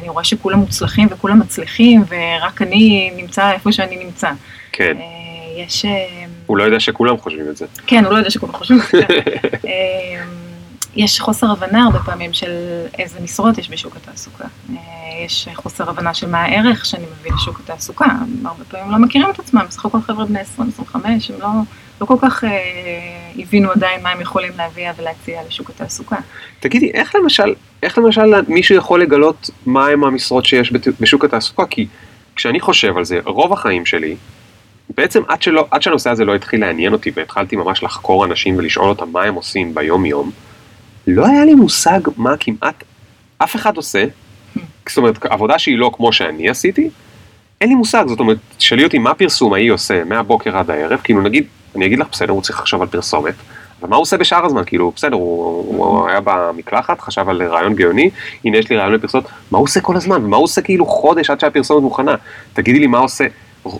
[0.00, 4.30] אני רואה שכולם מוצלחים וכולם מצליחים, ורק אני נמצא איפה שאני נמצא.
[4.72, 4.96] כן,
[5.56, 5.84] יש...
[6.46, 7.66] הוא לא יודע שכולם חושבים את זה.
[7.86, 8.80] כן, הוא לא יודע שכולם חושבים.
[8.80, 8.98] כן.
[9.68, 10.24] אה,
[10.98, 12.50] יש חוסר הבנה הרבה פעמים של
[12.98, 14.44] איזה משרות יש בשוק התעסוקה.
[14.70, 14.76] אה,
[15.24, 18.06] יש חוסר הבנה של מה הערך שאני מביא לשוק התעסוקה.
[18.44, 20.62] הרבה פעמים לא מכירים את עצמם, בסך הכל חבר'ה בני 20-25,
[20.94, 21.48] הם לא,
[22.00, 22.50] לא כל כך אה,
[23.36, 26.16] הבינו עדיין מה הם יכולים להביא ולהציע לשוק התעסוקה.
[26.60, 31.66] תגידי, איך למשל, איך למשל מישהו יכול לגלות מהם המשרות שיש בשוק התעסוקה?
[31.66, 31.86] כי
[32.36, 34.16] כשאני חושב על זה, רוב החיים שלי,
[34.96, 38.88] בעצם עד, שלא, עד שהנושא הזה לא התחיל לעניין אותי והתחלתי ממש לחקור אנשים ולשאול
[38.88, 40.30] אותם מה הם עושים ביום יום,
[41.10, 42.84] לא היה לי מושג מה כמעט
[43.38, 44.04] אף אחד עושה,
[44.88, 46.90] זאת אומרת, עבודה שהיא לא כמו שאני עשיתי,
[47.60, 51.46] אין לי מושג, זאת אומרת, תשאלי אותי מה פרסומאי עושה מהבוקר עד הערב, כאילו נגיד,
[51.76, 53.34] אני אגיד לך בסדר, הוא צריך לחשוב על פרסומת,
[53.80, 54.62] אבל מה הוא עושה בשאר הזמן?
[54.66, 58.10] כאילו, בסדר, הוא, הוא היה במקלחת, חשב על רעיון גאוני,
[58.44, 60.24] הנה יש לי רעיון לפרסומת, מה הוא עושה כל הזמן?
[60.24, 62.14] ומה הוא עושה כאילו חודש עד שהפרסומת מוכנה?
[62.52, 63.26] תגידי לי מה עושה.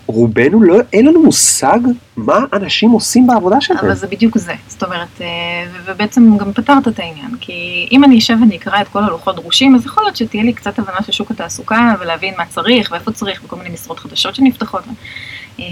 [0.06, 1.78] רובנו לא, אין לנו מושג
[2.16, 3.78] מה אנשים עושים בעבודה שלהם.
[3.78, 4.54] אבל זה בדיוק זה.
[4.68, 5.26] זאת אומרת, אה,
[5.86, 7.30] ובעצם גם פתרת את העניין.
[7.40, 10.52] כי אם אני אשב ואני אקרא את כל הלוחות דרושים, אז יכול להיות שתהיה לי
[10.52, 14.84] קצת הבנה של שוק התעסוקה, ולהבין מה צריך ואיפה צריך, וכל מיני משרות חדשות שנפתחות.
[15.60, 15.64] אה,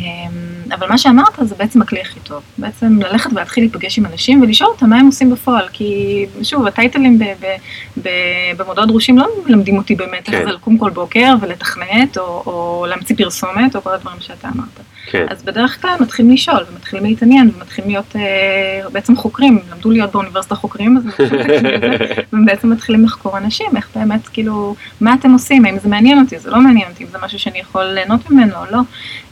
[0.75, 2.43] אבל מה שאמרת זה בעצם הכלי הכי טוב.
[2.59, 5.69] בעצם ללכת ולהתחיל להיפגש עם אנשים ולשאול אותם מה הם עושים בפועל.
[5.73, 7.19] כי שוב, הטייטלים
[8.57, 10.49] במודעות דרושים לא מלמדים אותי באמת כן.
[10.49, 14.81] לקום כל בוקר ולתכנת, או, או להמציא פרסומת, או כל הדברים שאתה אמרת.
[15.11, 20.13] כן, אז בדרך כלל מתחילים לשאול, ומתחילים להתעניין, ומתחילים להיות אה, בעצם חוקרים, למדו להיות
[20.13, 21.05] באוניברסיטה חוקרים, אז
[22.33, 26.39] הם בעצם מתחילים לחקור אנשים, איך באמת, כאילו, מה אתם עולים, האם זה מעניין אותי,
[26.39, 28.79] זה לא מעניין אותי, אם זה משהו שאני יכול ליהנות ממנו או לא.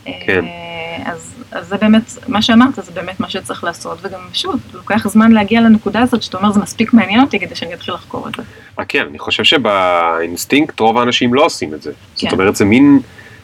[0.05, 0.45] כן.
[0.45, 5.09] אה, אז, אז זה באמת, מה שאמרת, זה באמת מה שצריך לעשות, וגם שוב, לוקח
[5.09, 8.35] זמן להגיע לנקודה הזאת, שאתה אומר, זה מספיק מעניין אותי כדי שאני אתחיל לחקור את
[8.37, 8.43] זה.
[8.89, 11.93] כן, אני חושב שבאינסטינקט רוב האנשים לא עושים את זה.
[12.15, 12.31] זאת כן.
[12.33, 13.01] אומרת, זה מין,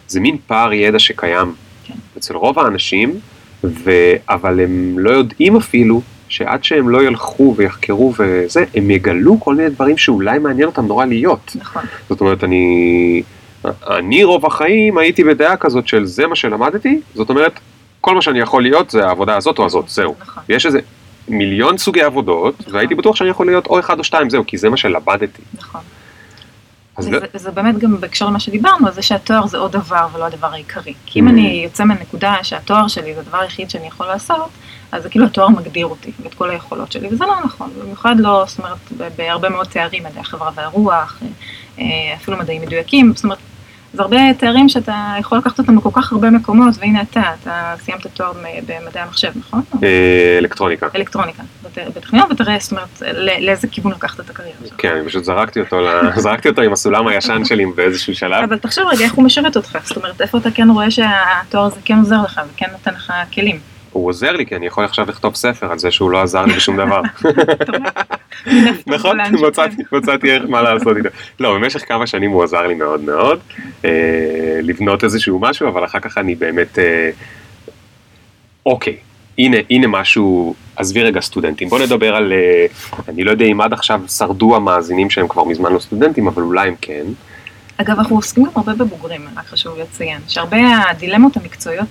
[0.09, 1.95] זה מין פער ידע שקיים כן.
[2.19, 3.21] אצל רוב האנשים,
[3.65, 3.91] ו...
[4.29, 9.71] אבל הם לא יודעים אפילו שעד שהם לא ילכו ויחקרו וזה, הם יגלו כל מיני
[9.71, 11.57] דברים שאולי מעניין אותם נורא להיות.
[11.61, 13.23] נכון, זאת אומרת, אני,
[13.91, 17.61] אני רוב החיים הייתי בדעה כזאת של זה מה שלמדתי, זאת אומרת,
[18.01, 20.15] כל מה שאני יכול להיות זה העבודה הזאת או הזאת, זהו.
[20.21, 20.43] נכון.
[20.49, 20.81] ויש איזה
[21.29, 24.69] מיליון סוגי עבודות, והייתי בטוח שאני יכול להיות או אחד או שתיים, זהו, כי זה
[24.71, 25.43] מה שלמדתי.
[25.55, 25.81] נכון.
[26.99, 30.25] זה, לא, זה באמת גם בהקשר למה שדיברנו, על זה שהתואר זה עוד דבר ולא
[30.25, 30.95] הדבר העיקרי.
[31.07, 31.31] כי אם Mm.
[31.31, 34.49] אני יוצא מהנקודה שהתואר שלי זה הדבר היחיד שאני יכול לעשות,
[34.93, 38.45] אז זה כאילו התואר מגדיר אותי ואת כל היכולות שלי, וזה לא נכון, במיוחד לא,
[38.47, 41.23] זאת אומרת, בהרבה מאוד תארים, מדעי החברה והרוח,
[41.79, 43.39] אה, אפילו מדעים מדויקים, זאת אומרת,
[43.95, 48.07] זה הרבה תארים שאתה יכול לקחת אותם בכל כך הרבה מקומות, והנה אתה, אתה סיימת
[48.07, 48.33] תואר
[48.67, 49.63] במדעי המחשב, נכון?
[49.83, 50.87] אה, אלקטרוניקה.
[50.97, 51.43] אלקטרוניקה,
[51.77, 53.03] בטכניון, ותראה, זאת אומרת,
[53.41, 54.75] לאיזה כיוון לקחת את הקריירה שלך.
[54.79, 55.77] כן, אני פשוט זרקתי אותו,
[56.17, 58.43] זרקתי אותו עם הסולם הישן שלי באיזשהו שלב.
[58.45, 61.81] אבל תחשוב רגע איך הוא משרת אותך, זאת אומרת, איפה אתה כן רואה שהתואר הזה
[61.85, 63.59] כן עוזר לך וכן נותן לך כלים.
[63.93, 66.53] הוא עוזר לי, כי אני יכול עכשיו לכתוב ספר על זה שהוא לא עזר לי
[66.53, 67.01] בשום דבר.
[68.87, 69.19] נכון,
[69.93, 71.09] מצאתי איך מה לעשות איתו.
[71.41, 73.41] לא, במשך כמה שנים הוא עזר לי מאוד מאוד
[73.85, 73.91] אה,
[74.63, 77.11] לבנות איזשהו משהו, אבל אחר כך אני באמת, אה,
[78.67, 78.97] אוקיי,
[79.39, 82.67] הנה, הנה משהו, עזבי רגע סטודנטים, בוא נדבר על, אה,
[83.09, 86.69] אני לא יודע אם עד עכשיו שרדו המאזינים שהם כבר מזמן לא סטודנטים, אבל אולי
[86.69, 87.05] הם כן.
[87.81, 90.59] אגב, אנחנו עוסקים גם הרבה בבוגרים, רק חשוב לציין, שהרבה
[90.91, 91.89] הדילמות המקצועיות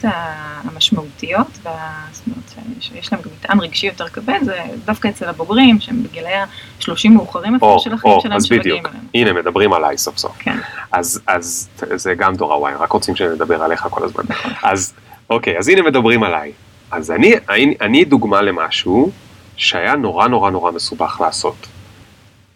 [0.63, 6.03] המשמעותיות, זאת אומרת, שיש להם גם מטען רגשי יותר כבד, זה דווקא אצל הבוגרים, שהם
[6.03, 9.03] בגילאי ה-30 מאוחרים אפילו של החיים שלהם, שמגיעים אליהם.
[9.13, 10.37] הנה, מדברים עליי סוף סוף.
[10.39, 10.57] כן.
[10.91, 14.23] אז, אז זה גם דור הוואי, רק רוצים שנדבר עליך כל הזמן.
[14.63, 14.93] אז
[15.29, 16.51] אוקיי, אז הנה מדברים עליי.
[16.91, 19.11] אז אני, אני, אני דוגמה למשהו
[19.57, 21.67] שהיה נורא נורא נורא מסובך לעשות.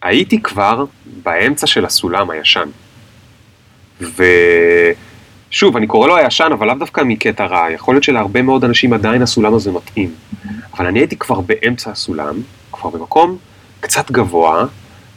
[0.02, 0.84] הייתי כבר
[1.22, 2.68] באמצע של הסולם הישן.
[5.50, 8.92] ושוב, אני קורא לו הישן, אבל לאו דווקא מקטע רע, יכול להיות שלהרבה מאוד אנשים
[8.92, 10.14] עדיין הסולם הזה מתאים.
[10.76, 12.34] אבל אני הייתי כבר באמצע הסולם,
[12.72, 13.36] כבר במקום
[13.80, 14.66] קצת גבוה,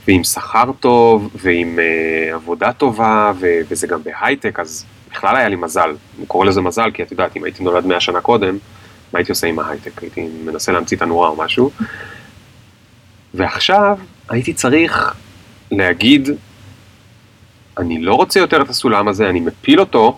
[0.07, 5.55] ועם שכר טוב, ועם uh, עבודה טובה, ו- וזה גם בהייטק, אז בכלל היה לי
[5.55, 5.95] מזל.
[6.17, 8.57] אני קורא לזה מזל, כי את יודעת, אם הייתי נולד 100 שנה קודם,
[9.13, 10.01] מה הייתי עושה עם ההייטק?
[10.01, 11.71] הייתי מנסה להמציא את הנורה או משהו.
[13.33, 13.97] ועכשיו
[14.29, 15.13] הייתי צריך
[15.71, 16.29] להגיד
[17.79, 20.17] אני לא רוצה יותר את הסולם הזה, אני מפיל אותו,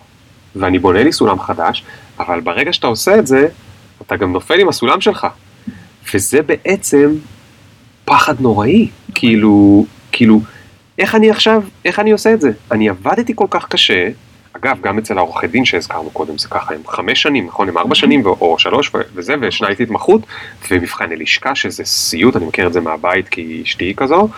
[0.56, 1.84] ואני בונה לי סולם חדש,
[2.18, 3.48] אבל ברגע שאתה עושה את זה,
[4.02, 5.26] אתה גם נופל עם הסולם שלך.
[6.14, 7.14] וזה בעצם
[8.04, 10.40] פחד נוראי, כאילו, כאילו,
[10.98, 12.50] איך אני עכשיו, איך אני עושה את זה?
[12.72, 14.08] אני עבדתי כל כך קשה,
[14.52, 17.68] אגב, גם אצל העורכי דין שהזכרנו קודם, זה ככה, הם חמש שנים, נכון?
[17.68, 20.20] הם ארבע שנים או שלוש וזה, ושנייתי התמחות,
[20.70, 24.28] ומבחני לשכה, שזה סיוט, אני מכיר את זה מהבית כי אשתי היא כזו.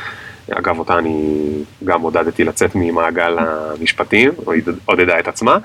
[0.51, 1.45] אגב, אותה אני
[1.85, 4.31] גם עודדתי לצאת ממעגל המשפטים,
[4.85, 5.59] עודדה את עצמה.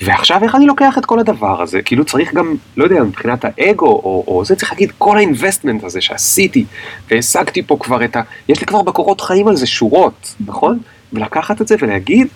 [0.00, 1.82] ועכשיו איך אני לוקח את כל הדבר הזה?
[1.82, 6.00] כאילו צריך גם, לא יודע, מבחינת האגו, או, או זה צריך להגיד, כל האינבסטמנט הזה
[6.00, 6.64] שעשיתי,
[7.10, 8.22] והשגתי פה כבר את ה...
[8.48, 10.78] יש לי כבר בקורות חיים על זה שורות, נכון?
[11.12, 12.26] ולקחת את זה ולהגיד,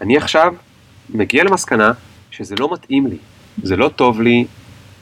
[0.00, 0.54] אני עכשיו
[1.14, 1.92] מגיע למסקנה
[2.30, 3.16] שזה לא מתאים לי,
[3.62, 4.44] זה לא טוב לי,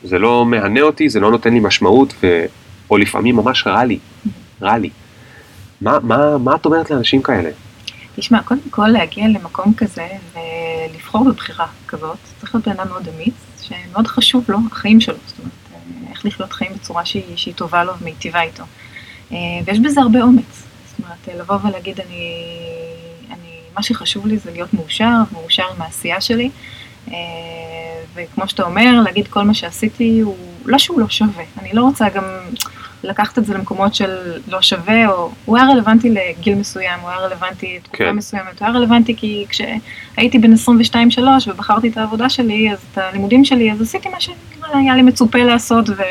[0.04, 2.44] זה לא מהנה אותי, זה לא נותן לי משמעות, ו...
[2.90, 3.98] או לפעמים ממש רע לי,
[4.62, 4.90] רע לי.
[5.83, 7.51] מה, מה, מה את אומרת לאנשים כאלה?
[8.16, 13.35] תשמע, קודם כל להגיע למקום כזה ולבחור בבחירה כזאת, צריך להיות בן אדם מאוד אמיץ,
[13.62, 15.53] שמאוד חשוב לו החיים שלו, זאת אומרת,
[16.11, 18.64] איך לחיות חיים בצורה שהיא, שהיא טובה לו ומיטיבה איתו.
[19.33, 22.45] אה, ויש בזה הרבה אומץ, זאת אומרת, לבוא ולהגיד, אני,
[23.31, 26.51] אני, מה שחשוב לי זה להיות מאושר, מאושר עם העשייה שלי,
[27.09, 27.14] אה,
[28.14, 32.09] וכמו שאתה אומר, להגיד כל מה שעשיתי הוא, לא שהוא לא שווה, אני לא רוצה
[32.09, 32.25] גם...
[33.04, 37.18] לקחת את זה למקומות של לא שווה, או הוא היה רלוונטי לגיל מסוים, הוא היה
[37.18, 38.10] רלוונטי לתקופה כן.
[38.10, 43.44] מסוימת, הוא היה רלוונטי כי כשהייתי בן 22-3 ובחרתי את העבודה שלי, אז את הלימודים
[43.44, 46.02] שלי, אז עשיתי מה שהיה לי מצופה לעשות, ו,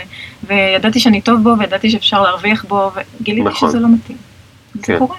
[0.43, 3.69] וידעתי שאני טוב בו, וידעתי שאפשר להרוויח בו, וגיליתי נכון.
[3.69, 4.17] שזה לא מתאים.
[4.83, 4.93] כן.
[4.93, 5.15] זה קורה.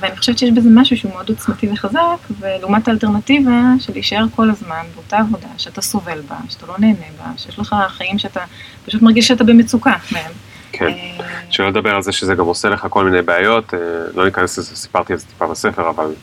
[0.00, 4.82] ואני חושבת שיש בזה משהו שהוא מאוד עוצמתי וחזק, ולעומת האלטרנטיבה של להישאר כל הזמן
[4.94, 8.40] באותה עבודה שאתה סובל בה, שאתה לא נהנה בה, שיש לך חיים שאתה
[8.86, 10.30] פשוט מרגיש שאתה במצוקה מהם.
[10.72, 13.78] כן, אה, שלא לדבר על זה שזה גם עושה לך כל מיני בעיות, אה,
[14.14, 16.14] לא ניכנס לזה, סיפרתי על זה טיפה בספר, אבל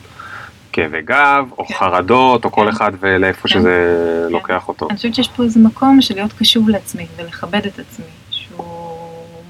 [0.72, 1.74] כאבי גב, או כן.
[1.74, 2.68] חרדות, או כל כן.
[2.68, 3.48] אחד ולאיפה כן.
[3.48, 4.88] שזה לוקח אותו.
[4.88, 8.64] אני חושבת שיש פה איזה מקום של להיות קשוב לעצמי ולכבד את עצמי, שהוא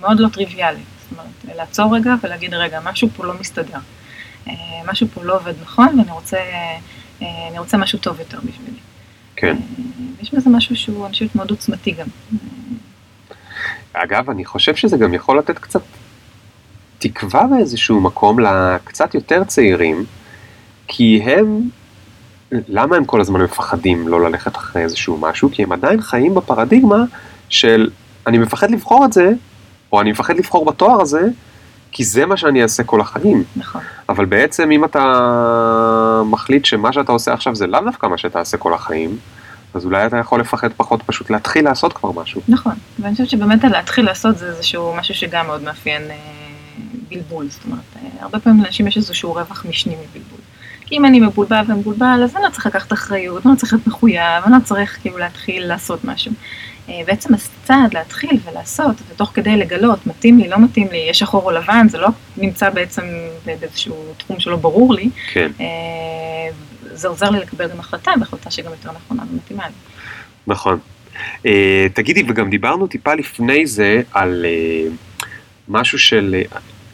[0.01, 0.81] מאוד לא טריוויאלי.
[1.01, 3.79] זאת אומרת, לעצור רגע ולהגיד, רגע, משהו פה לא מסתדר.
[4.49, 4.53] אה,
[4.87, 6.39] משהו פה לא עובד נכון, ואני רוצה,
[7.21, 8.79] אני רוצה משהו טוב יותר בשבילי.
[9.37, 9.57] כן.
[10.23, 12.07] יש בזה משהו שהוא, אני חושבת, מאוד עוצמתי גם.
[13.93, 15.81] אגב, אני חושב שזה גם יכול לתת קצת
[16.99, 20.05] תקווה באיזשהו מקום לקצת יותר צעירים,
[20.87, 21.61] כי הם,
[22.53, 25.51] למה הם כל הזמן מפחדים לא ללכת אחרי איזשהו משהו?
[25.53, 27.05] כי הם עדיין חיים בפרדיגמה
[27.49, 27.91] של
[28.27, 29.33] אני מפחד לבחור את זה,
[29.93, 31.29] או אני מפחד לבחור בתואר הזה,
[31.97, 33.45] כי זה מה שאני אעשה כל החיים.
[33.57, 33.81] נכון.
[34.09, 38.75] אבל בעצם אם אתה מחליט שמה שאתה עושה עכשיו זה לאו דווקא מה שתעשה כל
[38.75, 39.19] החיים,
[39.75, 42.41] אז אולי אתה יכול לפחד פחות פשוט להתחיל לעשות כבר משהו.
[42.49, 46.17] נכון, ואני חושבת שבאמת להתחיל לעשות זה איזשהו משהו שגם מאוד מאפיין אה,
[47.09, 50.41] בלבול, זאת אומרת, אה, הרבה פעמים לאנשים יש איזשהו רווח משני מבלבול.
[50.87, 53.87] כי אם אני מבולבל ומבולבל, אז אני לא צריך לקחת אחריות, אני לא צריך להיות
[53.87, 56.33] מחויב, אני לא צריך כאילו להתחיל לעשות משהו.
[56.89, 61.43] אה, בעצם הצעד להתחיל ולעשות, ותוך כדי לגלות, מתאים לי, לא מתאים לי, יש שחור
[61.43, 63.03] או לבן, זה לא נמצא בעצם
[63.45, 65.11] באיזשהו תחום שלא ברור לי.
[65.33, 65.53] כן.
[66.93, 69.75] זה עוזר לי לקבל גם החלטה, והחלטה שגם יותר נכונה ומתאימה לי.
[70.47, 70.79] נכון.
[71.45, 71.49] Uh,
[71.95, 74.47] תגידי, וגם דיברנו טיפה לפני זה על
[75.69, 76.43] משהו של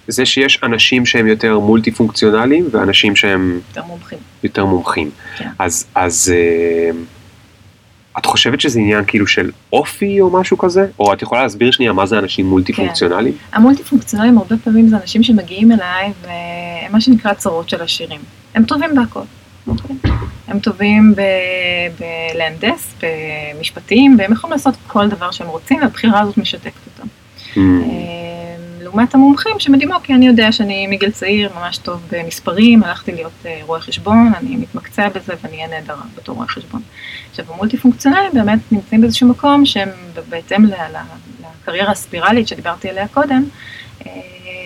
[0.08, 4.18] זה שיש אנשים שהם יותר מולטי פונקציונליים ואנשים שהם יותר מומחים.
[4.42, 5.10] יותר מומחים.
[5.36, 5.48] כן.
[5.58, 6.32] אז, אז
[8.18, 10.86] את חושבת שזה עניין כאילו של אופי או משהו כזה?
[10.98, 13.34] או את יכולה להסביר שנייה מה זה אנשים מולטי פונקציונליים?
[13.34, 13.56] כן.
[13.56, 18.20] המולטי פונקציונליים הרבה פעמים זה אנשים שמגיעים אליי והם מה שנקרא צרות של עשירים.
[18.54, 19.20] הם טובים בהכל.
[19.66, 19.96] אוקיי?
[20.48, 21.14] הם טובים
[21.98, 27.08] בלהנדס, במשפטים, והם יכולים לעשות כל דבר שהם רוצים, והבחירה הזאת משתקת אותם.
[27.54, 27.58] Mm.
[28.92, 33.60] לעומת המומחים שמדהים, אוקיי, אני יודע שאני מגיל צעיר ממש טוב במספרים, הלכתי להיות אה,
[33.62, 36.82] רואה חשבון, אני מתמקצע בזה ואני אהיה נהדר בתור רואה חשבון.
[37.30, 39.88] עכשיו, המולטי פונקציונליים באמת נמצאים באיזשהו מקום שהם
[40.28, 40.64] בהתאם
[41.62, 43.44] לקריירה הספירלית שדיברתי עליה קודם,
[44.06, 44.10] אה,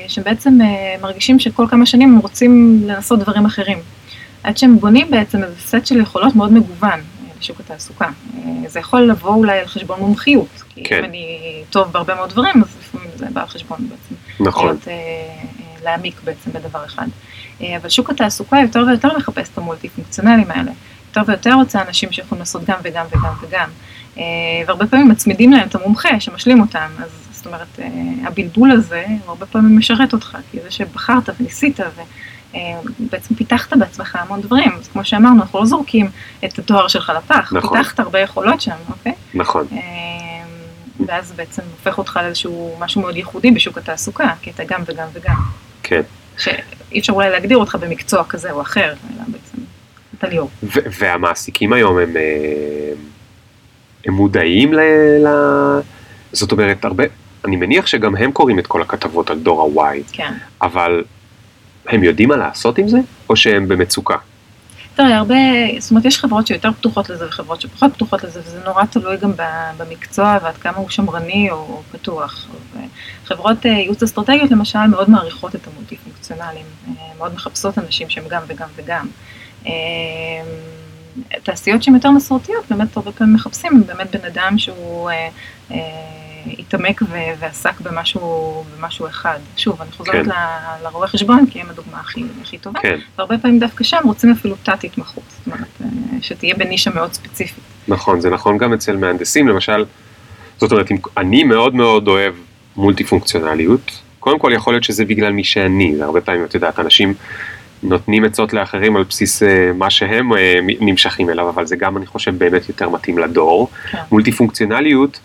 [0.09, 3.79] שבעצם אה, מרגישים שכל כמה שנים הם רוצים לנסות דברים אחרים.
[4.43, 7.01] עד שהם בונים בעצם איזה סט של יכולות מאוד מגוון
[7.47, 8.09] לשוק התעסוקה.
[8.67, 10.99] זה יכול לבוא אולי על חשבון מומחיות, כי כן.
[10.99, 11.39] אם אני
[11.71, 14.45] טוב בהרבה מאוד דברים, אז לפעמים זה בא על חשבון בעצם.
[14.49, 14.67] נכון.
[14.67, 17.07] להיות, אה, אה, להעמיק בעצם בדבר אחד.
[17.61, 20.73] אה, אבל שוק התעסוקה יותר ויותר מחפש את המולטי פונקציונליים האלה.
[21.09, 23.69] יותר ויותר רוצה אנשים שיכולים לעשות גם וגם וגם וגם.
[24.67, 27.79] והרבה פעמים מצמידים להם את המומחה שמשלים אותם, אז זאת אומרת,
[28.25, 31.81] הבלבול הזה, הוא הרבה פעמים משרת אותך, כי זה שבחרת וניסית
[33.01, 36.11] ובעצם פיתחת בעצמך המון דברים, אז כמו שאמרנו, אנחנו לא זורקים
[36.45, 37.79] את התואר שלך לפח, נכון.
[37.79, 39.13] פיתחת הרבה יכולות שם, אוקיי?
[39.35, 39.67] נכון.
[41.07, 45.37] ואז בעצם הופך אותך לאיזשהו משהו מאוד ייחודי בשוק התעסוקה, כי אתה גם וגם וגם.
[45.83, 46.01] כן.
[46.39, 49.59] שאי אפשר אולי להגדיר אותך במקצוע כזה או אחר, אלא בעצם
[50.19, 50.51] אתה ליאור.
[50.99, 52.93] והמעסיקים היום הם, אה,
[54.07, 54.81] הם מודעים ל...
[55.27, 55.29] ל...
[56.33, 57.05] זאת אומרת, הרבה,
[57.45, 60.03] אני מניח שגם הם קוראים את כל הכתבות על דור ה-Y.
[60.13, 60.33] כן.
[60.63, 61.05] אבל
[61.89, 62.99] הם יודעים מה לעשות עם זה,
[63.31, 64.17] או שהם במצוקה?
[64.97, 65.35] תראה, הרבה,
[65.79, 69.33] זאת אומרת, יש חברות שיותר פתוחות לזה וחברות שפחות פתוחות לזה, וזה נורא תלוי גם
[69.77, 72.47] במקצוע ועד כמה הוא שמרני או פתוח.
[73.25, 78.25] חברות אה, ייעוץ אסטרטגיות למשל מאוד מעריכות את המולטי פונקציונליים, אה, מאוד מחפשות אנשים שהם
[78.29, 79.07] גם וגם וגם.
[79.67, 79.73] אה,
[81.43, 85.11] תעשיות שהן יותר מסורתיות, באמת הרבה פעמים מחפשים באמת בן אדם שהוא
[86.59, 87.03] התעמק
[87.39, 89.39] ועסק במשהו, במשהו אחד.
[89.57, 90.31] שוב, אני חוזרת כן.
[90.83, 92.81] לרואה חשבון, כי הם הדוגמה הכי, הכי טובה.
[92.81, 92.99] כן.
[93.19, 95.89] והרבה פעמים דווקא שם רוצים אפילו תת-התמחות, זאת אומרת, אה,
[96.23, 97.65] שתהיה בנישה מאוד ספציפית.
[97.89, 99.85] נכון, זה נכון גם אצל מהנדסים, למשל,
[100.59, 102.35] זאת אומרת, אני מאוד מאוד אוהב
[102.77, 104.03] מולטי פונקציונליות.
[104.21, 107.15] קודם כל, יכול להיות שזה בגלל מי שאני, זה הרבה פעמים, את יודעת, אנשים
[107.83, 112.07] נותנים עצות לאחרים על בסיס אה, מה שהם אה, נמשכים אליו, אבל זה גם, אני
[112.07, 113.71] חושב, באמת יותר מתאים לדור.
[113.91, 113.99] כן.
[114.13, 115.21] מולטי פונקציונליות,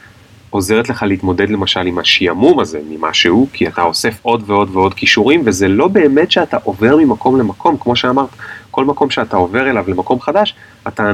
[0.52, 5.42] עוזרת לך להתמודד למשל עם השעמום הזה ממשהו, כי אתה אוסף עוד ועוד ועוד כישורים,
[5.46, 8.30] וזה לא באמת שאתה עובר ממקום למקום, כמו שאמרת,
[8.72, 10.56] כל מקום שאתה עובר אליו למקום חדש,
[10.88, 11.12] אתה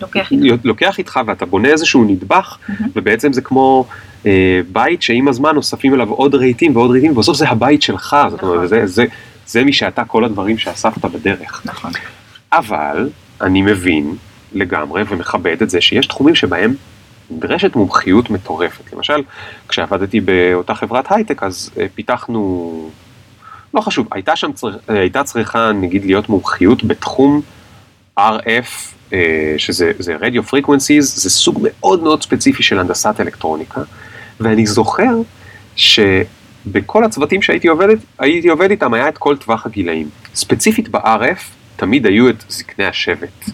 [0.00, 2.82] לוקח איתך, לוקח איתך ואתה בונה איזשהו נדבך, mm-hmm.
[2.96, 3.86] ובעצם זה כמו
[4.26, 8.42] אה, בית שעם הזמן נוספים אליו עוד רהיטים ועוד רהיטים, ובסוף זה הבית שלך, זאת
[8.42, 8.66] אומרת, נכון.
[8.66, 9.04] זה, זה,
[9.46, 11.62] זה מי שאתה, כל הדברים שאספת בדרך.
[11.64, 11.92] נכון.
[12.52, 13.08] אבל
[13.40, 14.16] אני מבין
[14.52, 16.74] לגמרי ומכבד את זה שיש תחומים שבהם
[17.36, 18.92] נדרשת מומחיות מטורפת.
[18.92, 19.22] למשל,
[19.68, 22.90] כשעבדתי באותה חברת הייטק, אז uh, פיתחנו,
[23.74, 24.70] לא חשוב, הייתה שם, צר...
[24.88, 27.40] הייתה צריכה נגיד להיות מומחיות בתחום
[28.18, 33.80] RF, אה, שזה radio frequencies, זה סוג מאוד מאוד ספציפי של הנדסת אלקטרוניקה,
[34.40, 35.14] ואני זוכר
[35.76, 40.08] שבכל הצוותים שהייתי עובד, הייתי עובד איתם היה את כל טווח הגילאים.
[40.34, 41.40] ספציפית ב-RF,
[41.76, 43.50] תמיד היו את זקני השבט.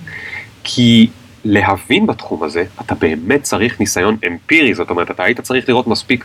[0.64, 1.09] כי
[1.45, 6.24] להבין בתחום הזה, אתה באמת צריך ניסיון אמפירי, זאת אומרת, אתה היית צריך לראות מספיק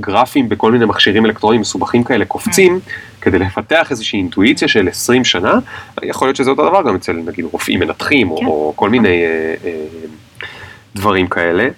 [0.00, 2.80] גרפים בכל מיני מכשירים אלקטרוניים מסובכים כאלה קופצים, mm.
[3.20, 5.58] כדי לפתח איזושהי אינטואיציה של 20 שנה,
[6.02, 8.46] יכול להיות שזה אותו דבר גם אצל נגיד רופאים מנתחים, או, כן.
[8.46, 9.84] או כל מיני אה, אה,
[10.94, 11.68] דברים כאלה,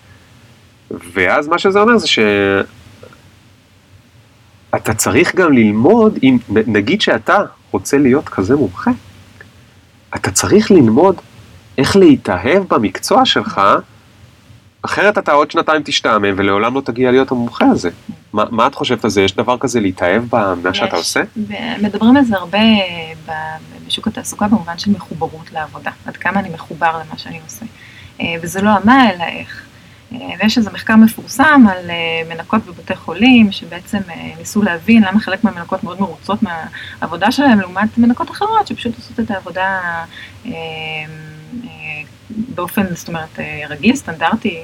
[0.91, 2.65] ואז מה שזה אומר זה שאתה
[4.95, 7.39] צריך גם ללמוד, אם נגיד שאתה
[7.71, 8.91] רוצה להיות כזה מומחה,
[10.17, 11.17] אתה צריך ללמוד
[11.79, 13.61] איך להתאהב במקצוע שלך,
[14.83, 17.91] אחרת אתה עוד שנתיים תשתעמם ולעולם לא תגיע להיות המומחה הזה.
[18.33, 19.23] מה, מה את חושבת על זה?
[19.23, 21.21] יש דבר כזה להתאהב במה שאתה עושה?
[21.83, 22.59] מדברים על זה הרבה
[23.87, 27.67] בשוק התעסוקה במובן של מחוברות לעבודה, עד כמה אני מחובר למה שאני עושה.
[28.21, 29.63] אה, וזה לא המה אלא איך.
[30.13, 33.99] אה, ויש איזה מחקר מפורסם על אה, מנקות בבתי חולים, שבעצם
[34.39, 39.31] ניסו להבין למה חלק מהמנקות מאוד מרוצות מהעבודה שלהם, לעומת מנקות אחרות שפשוט עושות את
[39.31, 39.81] העבודה
[42.31, 44.63] באופן, זאת אומרת, אה, רגיל, סטנדרטי,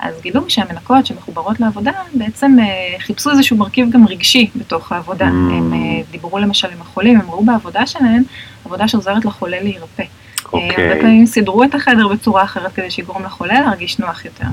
[0.00, 5.26] אז גילו שהמנקות שמחוברות לעבודה בעצם אה, חיפשו איזשהו מרכיב גם רגשי בתוך העבודה.
[5.26, 5.30] Mm.
[5.30, 5.78] הם אה,
[6.10, 8.22] דיברו למשל עם החולים, הם ראו בעבודה שלהם
[8.64, 10.02] עבודה שעוזרת לחולה להירפא.
[10.02, 10.52] Okay.
[10.52, 10.88] אוקיי.
[10.88, 14.44] הרבה פעמים סידרו את החדר בצורה אחרת כדי שיגרום לחולה להרגיש נוח יותר.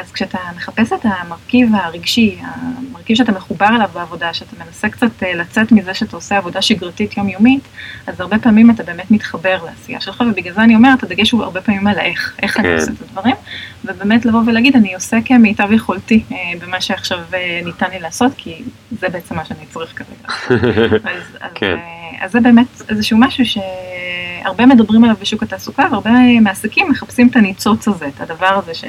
[0.00, 5.34] אז כשאתה מחפש את המרכיב הרגשי, המרכיב שאתה מחובר אליו בעבודה, שאתה מנסה קצת אה,
[5.34, 7.62] לצאת מזה שאתה עושה עבודה שגרתית יומיומית,
[8.06, 11.60] אז הרבה פעמים אתה באמת מתחבר לעשייה שלך, ובגלל זה אני אומרת, הדגש הוא הרבה
[11.60, 12.64] פעמים על האיך, איך כן.
[12.64, 13.36] אני עושה את הדברים,
[13.84, 18.62] ובאמת לבוא ולהגיד, אני עושה כמיטב יכולתי אה, במה שעכשיו אה, ניתן לי לעשות, כי
[19.00, 20.56] זה בעצם מה שאני צריך כרגע.
[21.10, 21.76] אז, אז, כן.
[22.20, 27.88] אז זה באמת איזשהו משהו שהרבה מדברים עליו בשוק התעסוקה, והרבה מעסיקים מחפשים את הניצוץ
[27.88, 28.84] הזה, את הדבר הזה ש...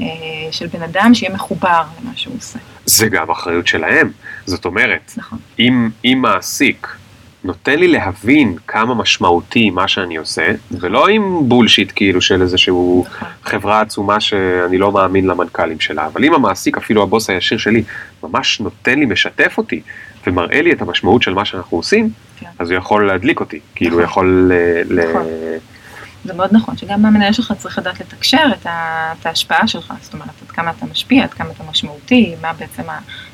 [0.00, 0.06] אה,
[0.50, 2.58] של בן אדם שיהיה מחובר למה שהוא עושה.
[2.86, 4.10] זה גם אחריות שלהם.
[4.46, 5.38] זאת אומרת, נכון.
[5.58, 6.88] אם, אם מעסיק
[7.44, 13.28] נותן לי להבין כמה משמעותי מה שאני עושה, ולא עם בולשיט כאילו של איזשהו נכון.
[13.44, 17.82] חברה עצומה שאני לא מאמין למנכ"לים שלה, אבל אם המעסיק, אפילו הבוס הישיר שלי,
[18.22, 19.80] ממש נותן לי, משתף אותי,
[20.26, 22.46] ומראה לי את המשמעות של מה שאנחנו עושים, כן.
[22.58, 24.02] אז הוא יכול להדליק אותי, כאילו, נכון.
[24.02, 24.52] הוא יכול
[25.08, 25.26] נכון.
[25.26, 25.73] ל...
[26.24, 30.14] זה מאוד נכון, שגם המנהל שלך צריך לדעת לתקשר את, ה, את ההשפעה שלך, זאת
[30.14, 32.82] אומרת, עד כמה אתה משפיע, עד כמה אתה משמעותי, מה בעצם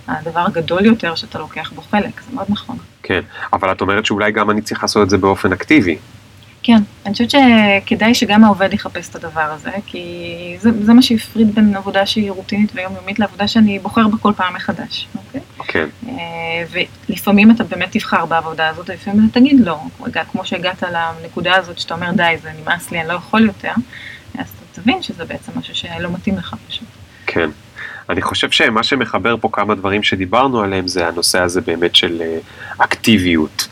[0.08, 2.78] הדבר הגדול יותר שאתה לוקח בו חלק, זה מאוד נכון.
[3.02, 3.20] כן,
[3.52, 5.98] אבל את אומרת שאולי גם אני צריך לעשות את זה באופן אקטיבי.
[6.62, 11.54] כן, אני חושבת שכדאי שגם העובד יחפש את הדבר הזה, כי זה, זה מה שהפריד
[11.54, 15.40] בין עבודה שהיא רוטינית ויומיומית לעבודה שאני בוחר בה כל פעם מחדש, אוקיי?
[15.68, 15.86] כן.
[17.08, 19.78] ולפעמים אתה באמת תבחר בעבודה הזאת, ולפעמים אתה תגיד לא,
[20.32, 23.72] כמו שהגעת לנקודה הזאת שאתה אומר די, זה נמאס לי, אני לא יכול יותר,
[24.38, 26.88] אז אתה תבין שזה בעצם משהו שלא מתאים לך פשוט.
[27.26, 27.50] כן.
[28.08, 32.38] אני חושב שמה שמחבר פה כמה דברים שדיברנו עליהם זה הנושא הזה באמת של אה,
[32.78, 33.68] אקטיביות.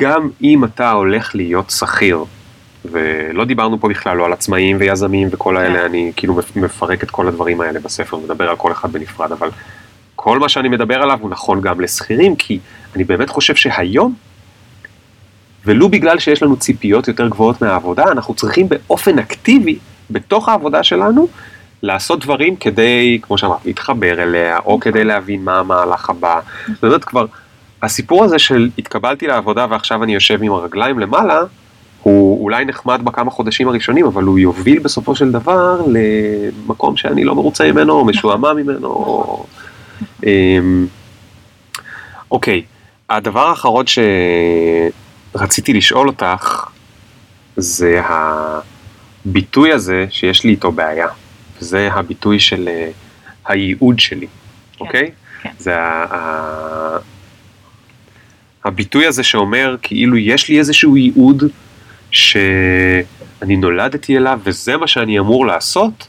[0.00, 2.24] גם אם אתה הולך להיות שכיר,
[2.84, 5.84] ולא דיברנו פה בכלל לא על עצמאים ויזמים וכל האלה, כן.
[5.84, 9.50] אני כאילו מפרק את כל הדברים האלה בספר, מדבר על כל אחד בנפרד, אבל
[10.16, 12.58] כל מה שאני מדבר עליו הוא נכון גם לשכירים, כי
[12.96, 14.14] אני באמת חושב שהיום,
[15.64, 19.78] ולו בגלל שיש לנו ציפיות יותר גבוהות מהעבודה, אנחנו צריכים באופן אקטיבי,
[20.10, 21.28] בתוך העבודה שלנו,
[21.82, 24.80] לעשות דברים כדי, כמו שאמרת, להתחבר אליה, או נכון.
[24.80, 26.40] כדי להבין מה המהלך הבא.
[26.66, 27.26] זאת אומרת, כבר,
[27.84, 31.40] הסיפור הזה של התקבלתי לעבודה ועכשיו אני יושב עם הרגליים למעלה,
[32.02, 37.34] הוא אולי נחמד בכמה חודשים הראשונים, אבל הוא יוביל בסופו של דבר למקום שאני לא
[37.34, 39.44] מרוצה ממנו, או משועמם ממנו.
[40.26, 40.86] אמ,
[42.30, 42.62] אוקיי,
[43.10, 43.84] הדבר האחרון
[45.34, 46.66] שרציתי לשאול אותך,
[47.56, 51.08] זה הביטוי הזה שיש לי איתו בעיה.
[51.60, 52.90] זה הביטוי של אה,
[53.46, 55.10] הייעוד שלי, כן, אוקיי?
[55.42, 55.50] כן.
[55.58, 56.98] זה ה...
[58.64, 61.42] הביטוי הזה שאומר כאילו יש לי איזשהו ייעוד
[62.10, 66.08] שאני נולדתי אליו וזה מה שאני אמור לעשות,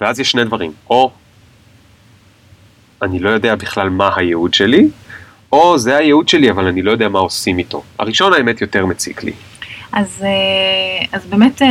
[0.00, 1.10] ואז יש שני דברים, או
[3.02, 4.88] אני לא יודע בכלל מה הייעוד שלי,
[5.52, 7.82] או זה הייעוד שלי אבל אני לא יודע מה עושים איתו.
[7.98, 9.32] הראשון האמת יותר מציק לי.
[9.92, 11.68] אז, אה, אז באמת אה,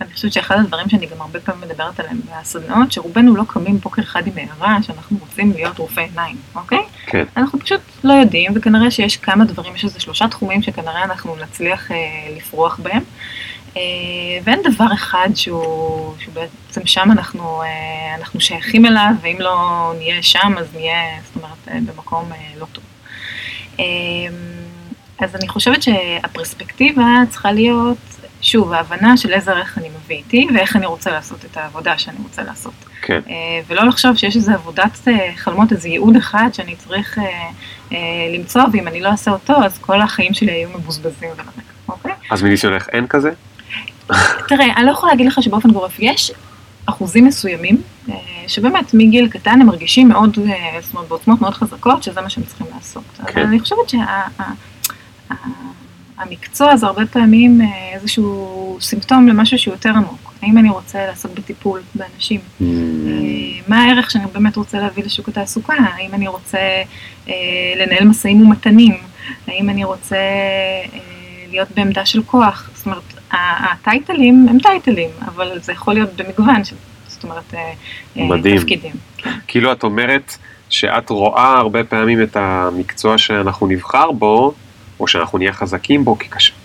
[0.00, 4.02] אני חושבת שאחד הדברים שאני גם הרבה פעמים מדברת עליהם בסדנאות, שרובנו לא קמים בוקר
[4.02, 6.82] אחד עם הערה שאנחנו רוצים להיות רופא עיניים, אוקיי?
[7.06, 7.24] כן.
[7.36, 11.90] אנחנו פשוט לא יודעים, וכנראה שיש כמה דברים, יש איזה שלושה תחומים שכנראה אנחנו נצליח
[11.90, 11.96] אה,
[12.36, 13.02] לפרוח בהם.
[13.76, 13.82] אה,
[14.44, 20.54] ואין דבר אחד שהוא, שבעצם שם אנחנו, אה, אנחנו שייכים אליו, ואם לא נהיה שם
[20.58, 22.84] אז נהיה, זאת אומרת, אה, במקום אה, לא טוב.
[23.80, 23.84] אה,
[25.20, 27.98] אז אני חושבת שהפרספקטיבה צריכה להיות
[28.44, 32.16] שוב, ההבנה של איזה ערך אני מביא איתי ואיך אני רוצה לעשות את העבודה שאני
[32.22, 32.72] רוצה לעשות.
[33.02, 33.20] כן.
[33.28, 33.34] אה,
[33.66, 37.98] ולא לחשוב שיש איזה עבודת אה, חלומות, איזה ייעוד אחד שאני צריך אה,
[38.34, 41.48] למצוא, ואם אני לא אעשה אותו, אז כל החיים שלי היו מבוזבזים ולרק,
[41.88, 42.12] אוקיי?
[42.30, 43.30] אז מניסיונך אין כזה?
[44.48, 46.32] תראה, אני לא יכולה להגיד לך שבאופן גורף יש
[46.86, 47.82] אחוזים מסוימים,
[48.46, 50.38] שבאמת מגיל קטן הם מרגישים מאוד,
[50.80, 53.04] זאת אומרת, בעוצמות מאוד חזקות, שזה מה שהם צריכים לעשות.
[53.26, 53.40] כן.
[53.40, 54.26] אבל אני חושבת שה...
[56.26, 60.34] המקצוע זה הרבה פעמים אה, איזשהו סימפטום למשהו שהוא יותר עמוק.
[60.42, 62.40] האם אני רוצה לעסוק בטיפול באנשים?
[62.40, 62.62] Mm.
[62.62, 62.68] אה,
[63.68, 65.74] מה הערך שאני באמת רוצה להביא לשוק התעסוקה?
[65.94, 66.58] האם אני רוצה
[67.28, 67.34] אה,
[67.76, 68.96] לנהל משאים ומתנים?
[69.46, 70.16] האם אני רוצה
[71.50, 72.70] להיות בעמדה של כוח?
[72.74, 76.76] זאת אומרת, הטייטלים הם טייטלים, אבל זה יכול להיות במגוון של,
[77.08, 77.54] זאת אומרת,
[78.16, 78.58] מדהים.
[78.58, 78.92] תפקידים.
[79.46, 80.36] כאילו את אומרת
[80.68, 84.54] שאת רואה הרבה פעמים את המקצוע שאנחנו נבחר בו,
[85.00, 86.16] או שאנחנו נהיה חזקים בו,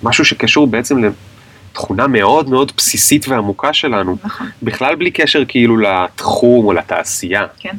[0.03, 4.47] משהו שקשור בעצם לתכונה מאוד מאוד בסיסית ועמוקה שלנו, נכון.
[4.63, 7.45] בכלל בלי קשר כאילו לתחום או לתעשייה.
[7.59, 7.75] כן,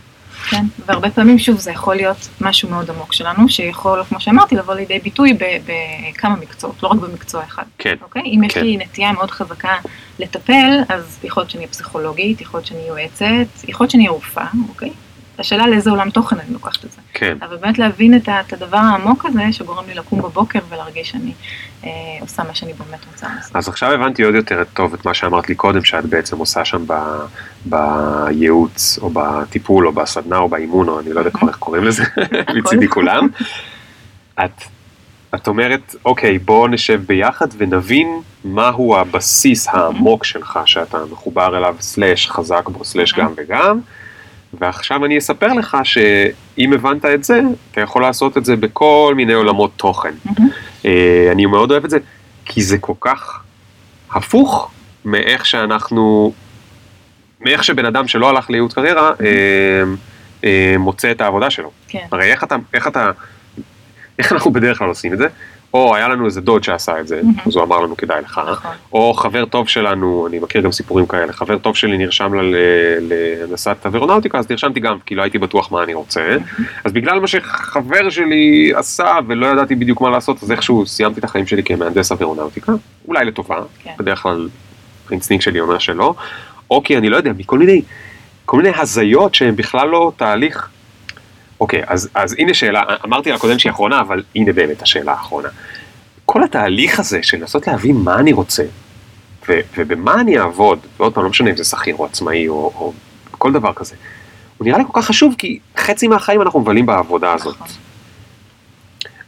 [0.48, 4.74] כן, והרבה פעמים שוב זה יכול להיות משהו מאוד עמוק שלנו, שיכול, כמו שאמרתי, לבוא
[4.74, 5.38] לידי ביטוי
[6.12, 7.62] בכמה מקצועות, לא רק במקצוע אחד.
[7.78, 7.94] כן.
[8.02, 8.22] אוקיי?
[8.22, 8.46] אם כן.
[8.46, 9.76] יש לי נטייה מאוד חזקה
[10.18, 14.90] לטפל, אז יכול להיות שאני פסיכולוגית, יכול להיות שאני יועצת, יכול להיות שאני רופאה, אוקיי?
[15.40, 17.00] השאלה לאיזה עולם תוכן אני לוקחת את זה.
[17.12, 17.36] כן.
[17.42, 21.32] אבל באמת להבין את, הדבר העמוק הזה, שגורם לי לקום בבוקר ולהרגיש שאני
[21.84, 23.56] אה, עושה מה שאני באמת רוצה לעשות.
[23.56, 26.84] אז עכשיו הבנתי עוד יותר טוב את מה שאמרת לי קודם, שאת בעצם עושה שם
[26.86, 26.94] ב,
[27.64, 32.04] בייעוץ, או בטיפול, או בסדנה, או באימון, או אני לא יודע כבר איך קוראים לזה,
[32.58, 33.28] מצידי כולם.
[34.44, 34.62] את,
[35.34, 42.30] את אומרת, אוקיי, בואו נשב ביחד ונבין מהו הבסיס העמוק שלך, שאתה מחובר אליו, סלאש
[42.30, 43.80] חזק בו, סלאש גם וגם.
[44.52, 47.40] ועכשיו אני אספר לך שאם הבנת את זה,
[47.70, 50.14] אתה יכול לעשות את זה בכל מיני עולמות תוכן.
[50.24, 50.50] מהמם.
[50.84, 51.98] אה, אני מאוד אוהב את זה,
[52.44, 53.42] כי זה כל כך
[54.12, 54.70] הפוך
[55.04, 56.32] מאיך שאנחנו,
[57.40, 59.82] מאיך שבן אדם שלא הלך לייעוץ קריירה, אה,
[60.44, 61.70] אה, מוצא את העבודה שלו.
[61.88, 62.06] כן.
[62.12, 63.10] הרי איך אתה, איך אתה,
[64.18, 65.26] איך אנחנו בדרך כלל עושים את זה?
[65.74, 67.34] או היה לנו איזה דוד שעשה את זה, מהמם.
[67.46, 68.70] אז הוא אמר לנו כדאי לך, נכון.
[68.92, 72.56] או חבר טוב שלנו, אני מכיר גם סיפורים כאלה, חבר טוב שלי נרשם ל- ל-
[73.40, 76.36] להנדסת אווירונאוטיקה, אז נרשמתי גם, כי לא הייתי בטוח מה אני רוצה.
[76.84, 81.24] אז בגלל מה שחבר שלי עשה ולא ידעתי בדיוק מה לעשות, אז איכשהו סיימתי את
[81.24, 82.72] החיים שלי כמהנדס אווירונאוטיקה,
[83.08, 83.90] אולי לטובה, כן.
[83.98, 84.48] בדרך כלל
[85.08, 86.14] האינסטינקט שלי אומר שלא,
[86.70, 87.82] או כי אני לא יודע, מכל מיני,
[88.44, 90.68] כל מיני הזיות שהן בכלל לא תהליך.
[91.60, 95.48] אוקיי, אז, אז הנה שאלה, אמרתי על הקודם שהיא אחרונה, אבל הנה באמת השאלה האחרונה.
[96.26, 98.64] כל התהליך הזה של לנסות להבין מה אני רוצה,
[99.48, 102.92] ו- ובמה אני אעבוד, ועוד פעם, לא משנה אם זה שכיר או עצמאי או, או
[103.30, 103.94] כל דבר כזה,
[104.58, 107.54] הוא נראה לי כל כך חשוב, כי חצי מהחיים אנחנו מבלים בעבודה הזאת.
[107.54, 107.66] נכון.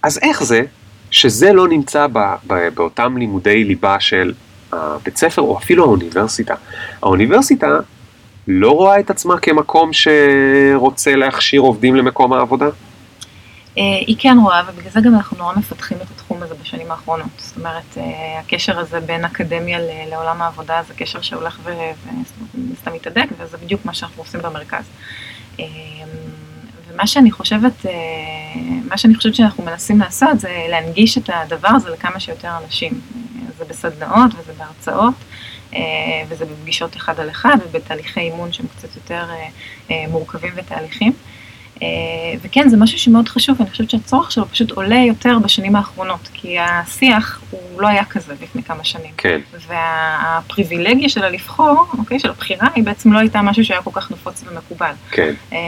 [0.03, 0.63] אז איך זה
[1.11, 4.33] שזה לא נמצא ב- ב- באותם לימודי ליבה של
[4.73, 6.55] הבית ספר, או אפילו האוניברסיטה?
[7.03, 7.79] האוניברסיטה
[8.49, 12.67] לא רואה את עצמה כמקום שרוצה להכשיר עובדים למקום העבודה?
[13.79, 17.29] אה, היא כן רואה, ובגלל זה גם אנחנו נורא מפתחים את התחום הזה בשנים האחרונות.
[17.37, 19.79] זאת אומרת, אה, הקשר הזה בין אקדמיה
[20.11, 21.59] לעולם העבודה זה קשר שהולך
[22.55, 24.85] ומסתם מתהדק, וזה בדיוק מה שאנחנו עושים במרכז.
[25.61, 25.65] אה,
[26.89, 27.87] ומה שאני חושבת,
[28.89, 33.01] מה שאני חושבת שאנחנו מנסים לעשות זה להנגיש את הדבר הזה לכמה שיותר אנשים.
[33.59, 35.15] זה בסדנאות וזה בהרצאות.
[35.75, 35.81] אה,
[36.29, 39.49] וזה בפגישות אחד על אחד ובתהליכי אימון שהם קצת יותר אה,
[39.91, 41.13] אה, מורכבים ותהליכים.
[41.83, 41.87] אה,
[42.43, 46.59] וכן, זה משהו שמאוד חשוב, ואני חושבת שהצורך שלו פשוט עולה יותר בשנים האחרונות, כי
[46.59, 49.13] השיח הוא לא היה כזה לפני כמה שנים.
[49.17, 54.11] כן, והפריבילגיה שלה לבחור, אוקיי, של הבחירה, היא בעצם לא הייתה משהו שהיה כל כך
[54.11, 54.93] נפוץ ומקובל.
[55.11, 55.59] כן, אה,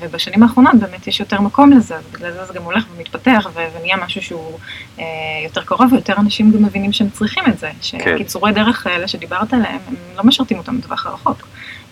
[0.00, 3.96] ובשנים האחרונות באמת יש יותר מקום לזה, אז בגלל זה זה גם הולך ומתפתח, ונהיה
[3.96, 4.58] משהו שהוא
[4.98, 5.04] אה,
[5.44, 9.78] יותר קרוב, ויותר אנשים גם מבינים שהם צריכים את זה, שקיצורי דרך האלה שדיברת עליהם,
[9.88, 11.46] הם לא משרתים אותם בטווח הרחוק.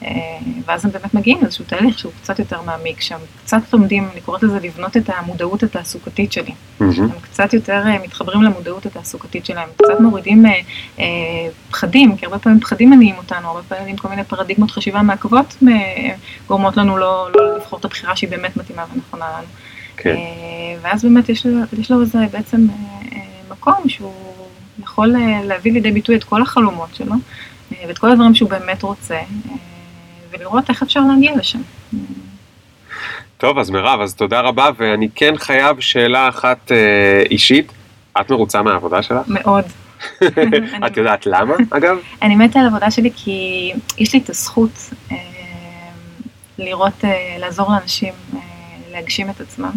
[0.05, 4.20] אה, ואז הם באמת מגיעים לאיזשהו תהליך שהוא קצת יותר מעמיק, שהם קצת לומדים, אני
[4.20, 6.53] קוראת לזה לבנות את המודעות התעסוקתית שלי.
[6.80, 10.61] הם קצת יותר אה, מתחברים למודעות התעסוקתית שלהם, קצת מורידים אה,
[10.98, 11.05] אה,
[11.70, 15.57] פחדים, כי הרבה פעמים פחדים מניעים אותנו, הרבה פעמים כל מיני פרדיגמות חשיבה מעכבות
[16.46, 19.46] גורמות לנו לא, לא לבחור את הבחירה שהיא באמת מתאימה ונכונה לנו.
[19.96, 22.66] כן, אה, ואז באמת יש לו, יש לו איזה בעצם
[23.12, 23.18] אה,
[23.50, 24.12] מקום שהוא
[24.82, 27.14] יכול להביא לידי ביטוי את כל החלומות שלו,
[27.88, 29.18] ואת כל הדברים שהוא באמת רוצה,
[30.33, 31.61] ולראות איך אפשר להגיע לשם.
[33.39, 37.72] טוב, אז מירב, אז תודה רבה, ואני כן חייב שאלה אחת אה, אישית.
[38.20, 39.18] את מרוצה מהעבודה שלך?
[39.28, 39.64] מאוד.
[40.87, 41.97] את יודעת למה, אגב?
[42.22, 45.16] אני מתה על העבודה שלי כי יש לי את הזכות אה,
[46.59, 48.41] לראות, אה, לעזור לאנשים אה,
[48.93, 49.70] להגשים את עצמם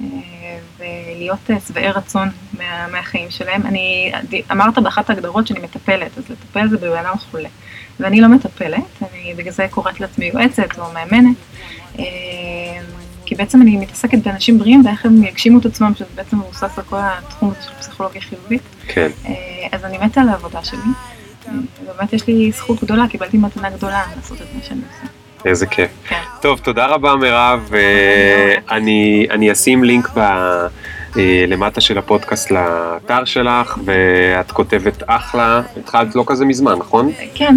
[0.00, 0.06] אה,
[0.78, 2.28] ולהיות אה, שבעי רצון
[2.58, 3.66] מה, מהחיים שלהם.
[3.66, 4.12] אני,
[4.52, 7.48] אמרת באחת ההגדרות שאני מטפלת, אז לטפל זה בבן אדם חולה.
[8.00, 11.36] ואני לא מטפלת, אני בגלל זה קוראת לעצמי יועצת או מאמנת.
[11.98, 12.04] אה,
[13.26, 16.84] כי בעצם אני מתעסקת באנשים בריאים ואיך הם יגשימו את עצמם, שזה בעצם מבוסס על
[16.84, 18.62] כל התחום הזה של פסיכולוגיה חיובית.
[18.86, 19.08] כן.
[19.26, 19.32] אה,
[19.72, 20.78] אז אני מתה על העבודה שלי.
[21.48, 21.52] אה,
[21.86, 25.12] באמת יש לי זכות גדולה, קיבלתי מתנה גדולה לעשות את מה שאני עושה.
[25.44, 25.90] איזה כיף.
[26.08, 26.20] כן.
[26.40, 27.70] טוב, תודה רבה מירב.
[27.74, 35.62] אה, אני, אני אשים לינק ב, אה, למטה של הפודקאסט לאתר שלך, ואת כותבת אחלה.
[35.76, 37.12] התחלת לא כזה מזמן, נכון?
[37.34, 37.56] כן,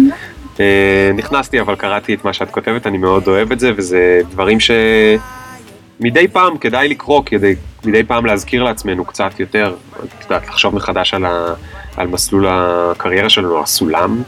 [1.14, 6.28] נכנסתי אבל קראתי את מה שאת כותבת, אני מאוד אוהב את זה, וזה דברים שמדי
[6.28, 7.54] פעם כדאי לקרוא, כדי
[7.84, 11.54] מדי פעם להזכיר לעצמנו קצת יותר, את יודעת, לחשוב מחדש על, ה,
[11.96, 14.22] על מסלול הקריירה שלנו, הסולם.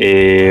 [0.00, 0.50] אה,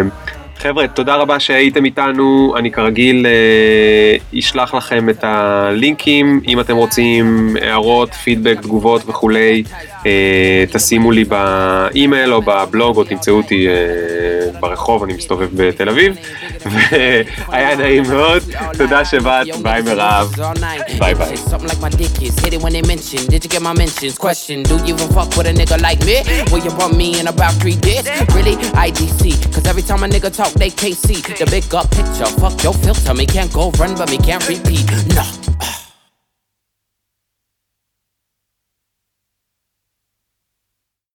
[0.58, 7.56] חבר'ה, תודה רבה שהייתם איתנו, אני כרגיל אה, אשלח לכם את הלינקים, אם אתם רוצים
[7.62, 9.80] הערות, פידבק, תגובות וכולי, אה,
[10.72, 16.16] תשימו לי באימייל או בבלוג או תמצאו אותי אה, ברחוב, אני מסתובב בתל אביב,
[17.50, 18.44] והיה נעים מאוד,
[18.78, 20.34] תודה שבאת, ביי מירב,
[21.00, 21.36] ביי ביי.
[30.38, 32.30] Talk, they can't see the big up picture.
[32.40, 34.86] Fuck your filter, me can't go run, but me can't repeat.
[35.16, 35.47] No.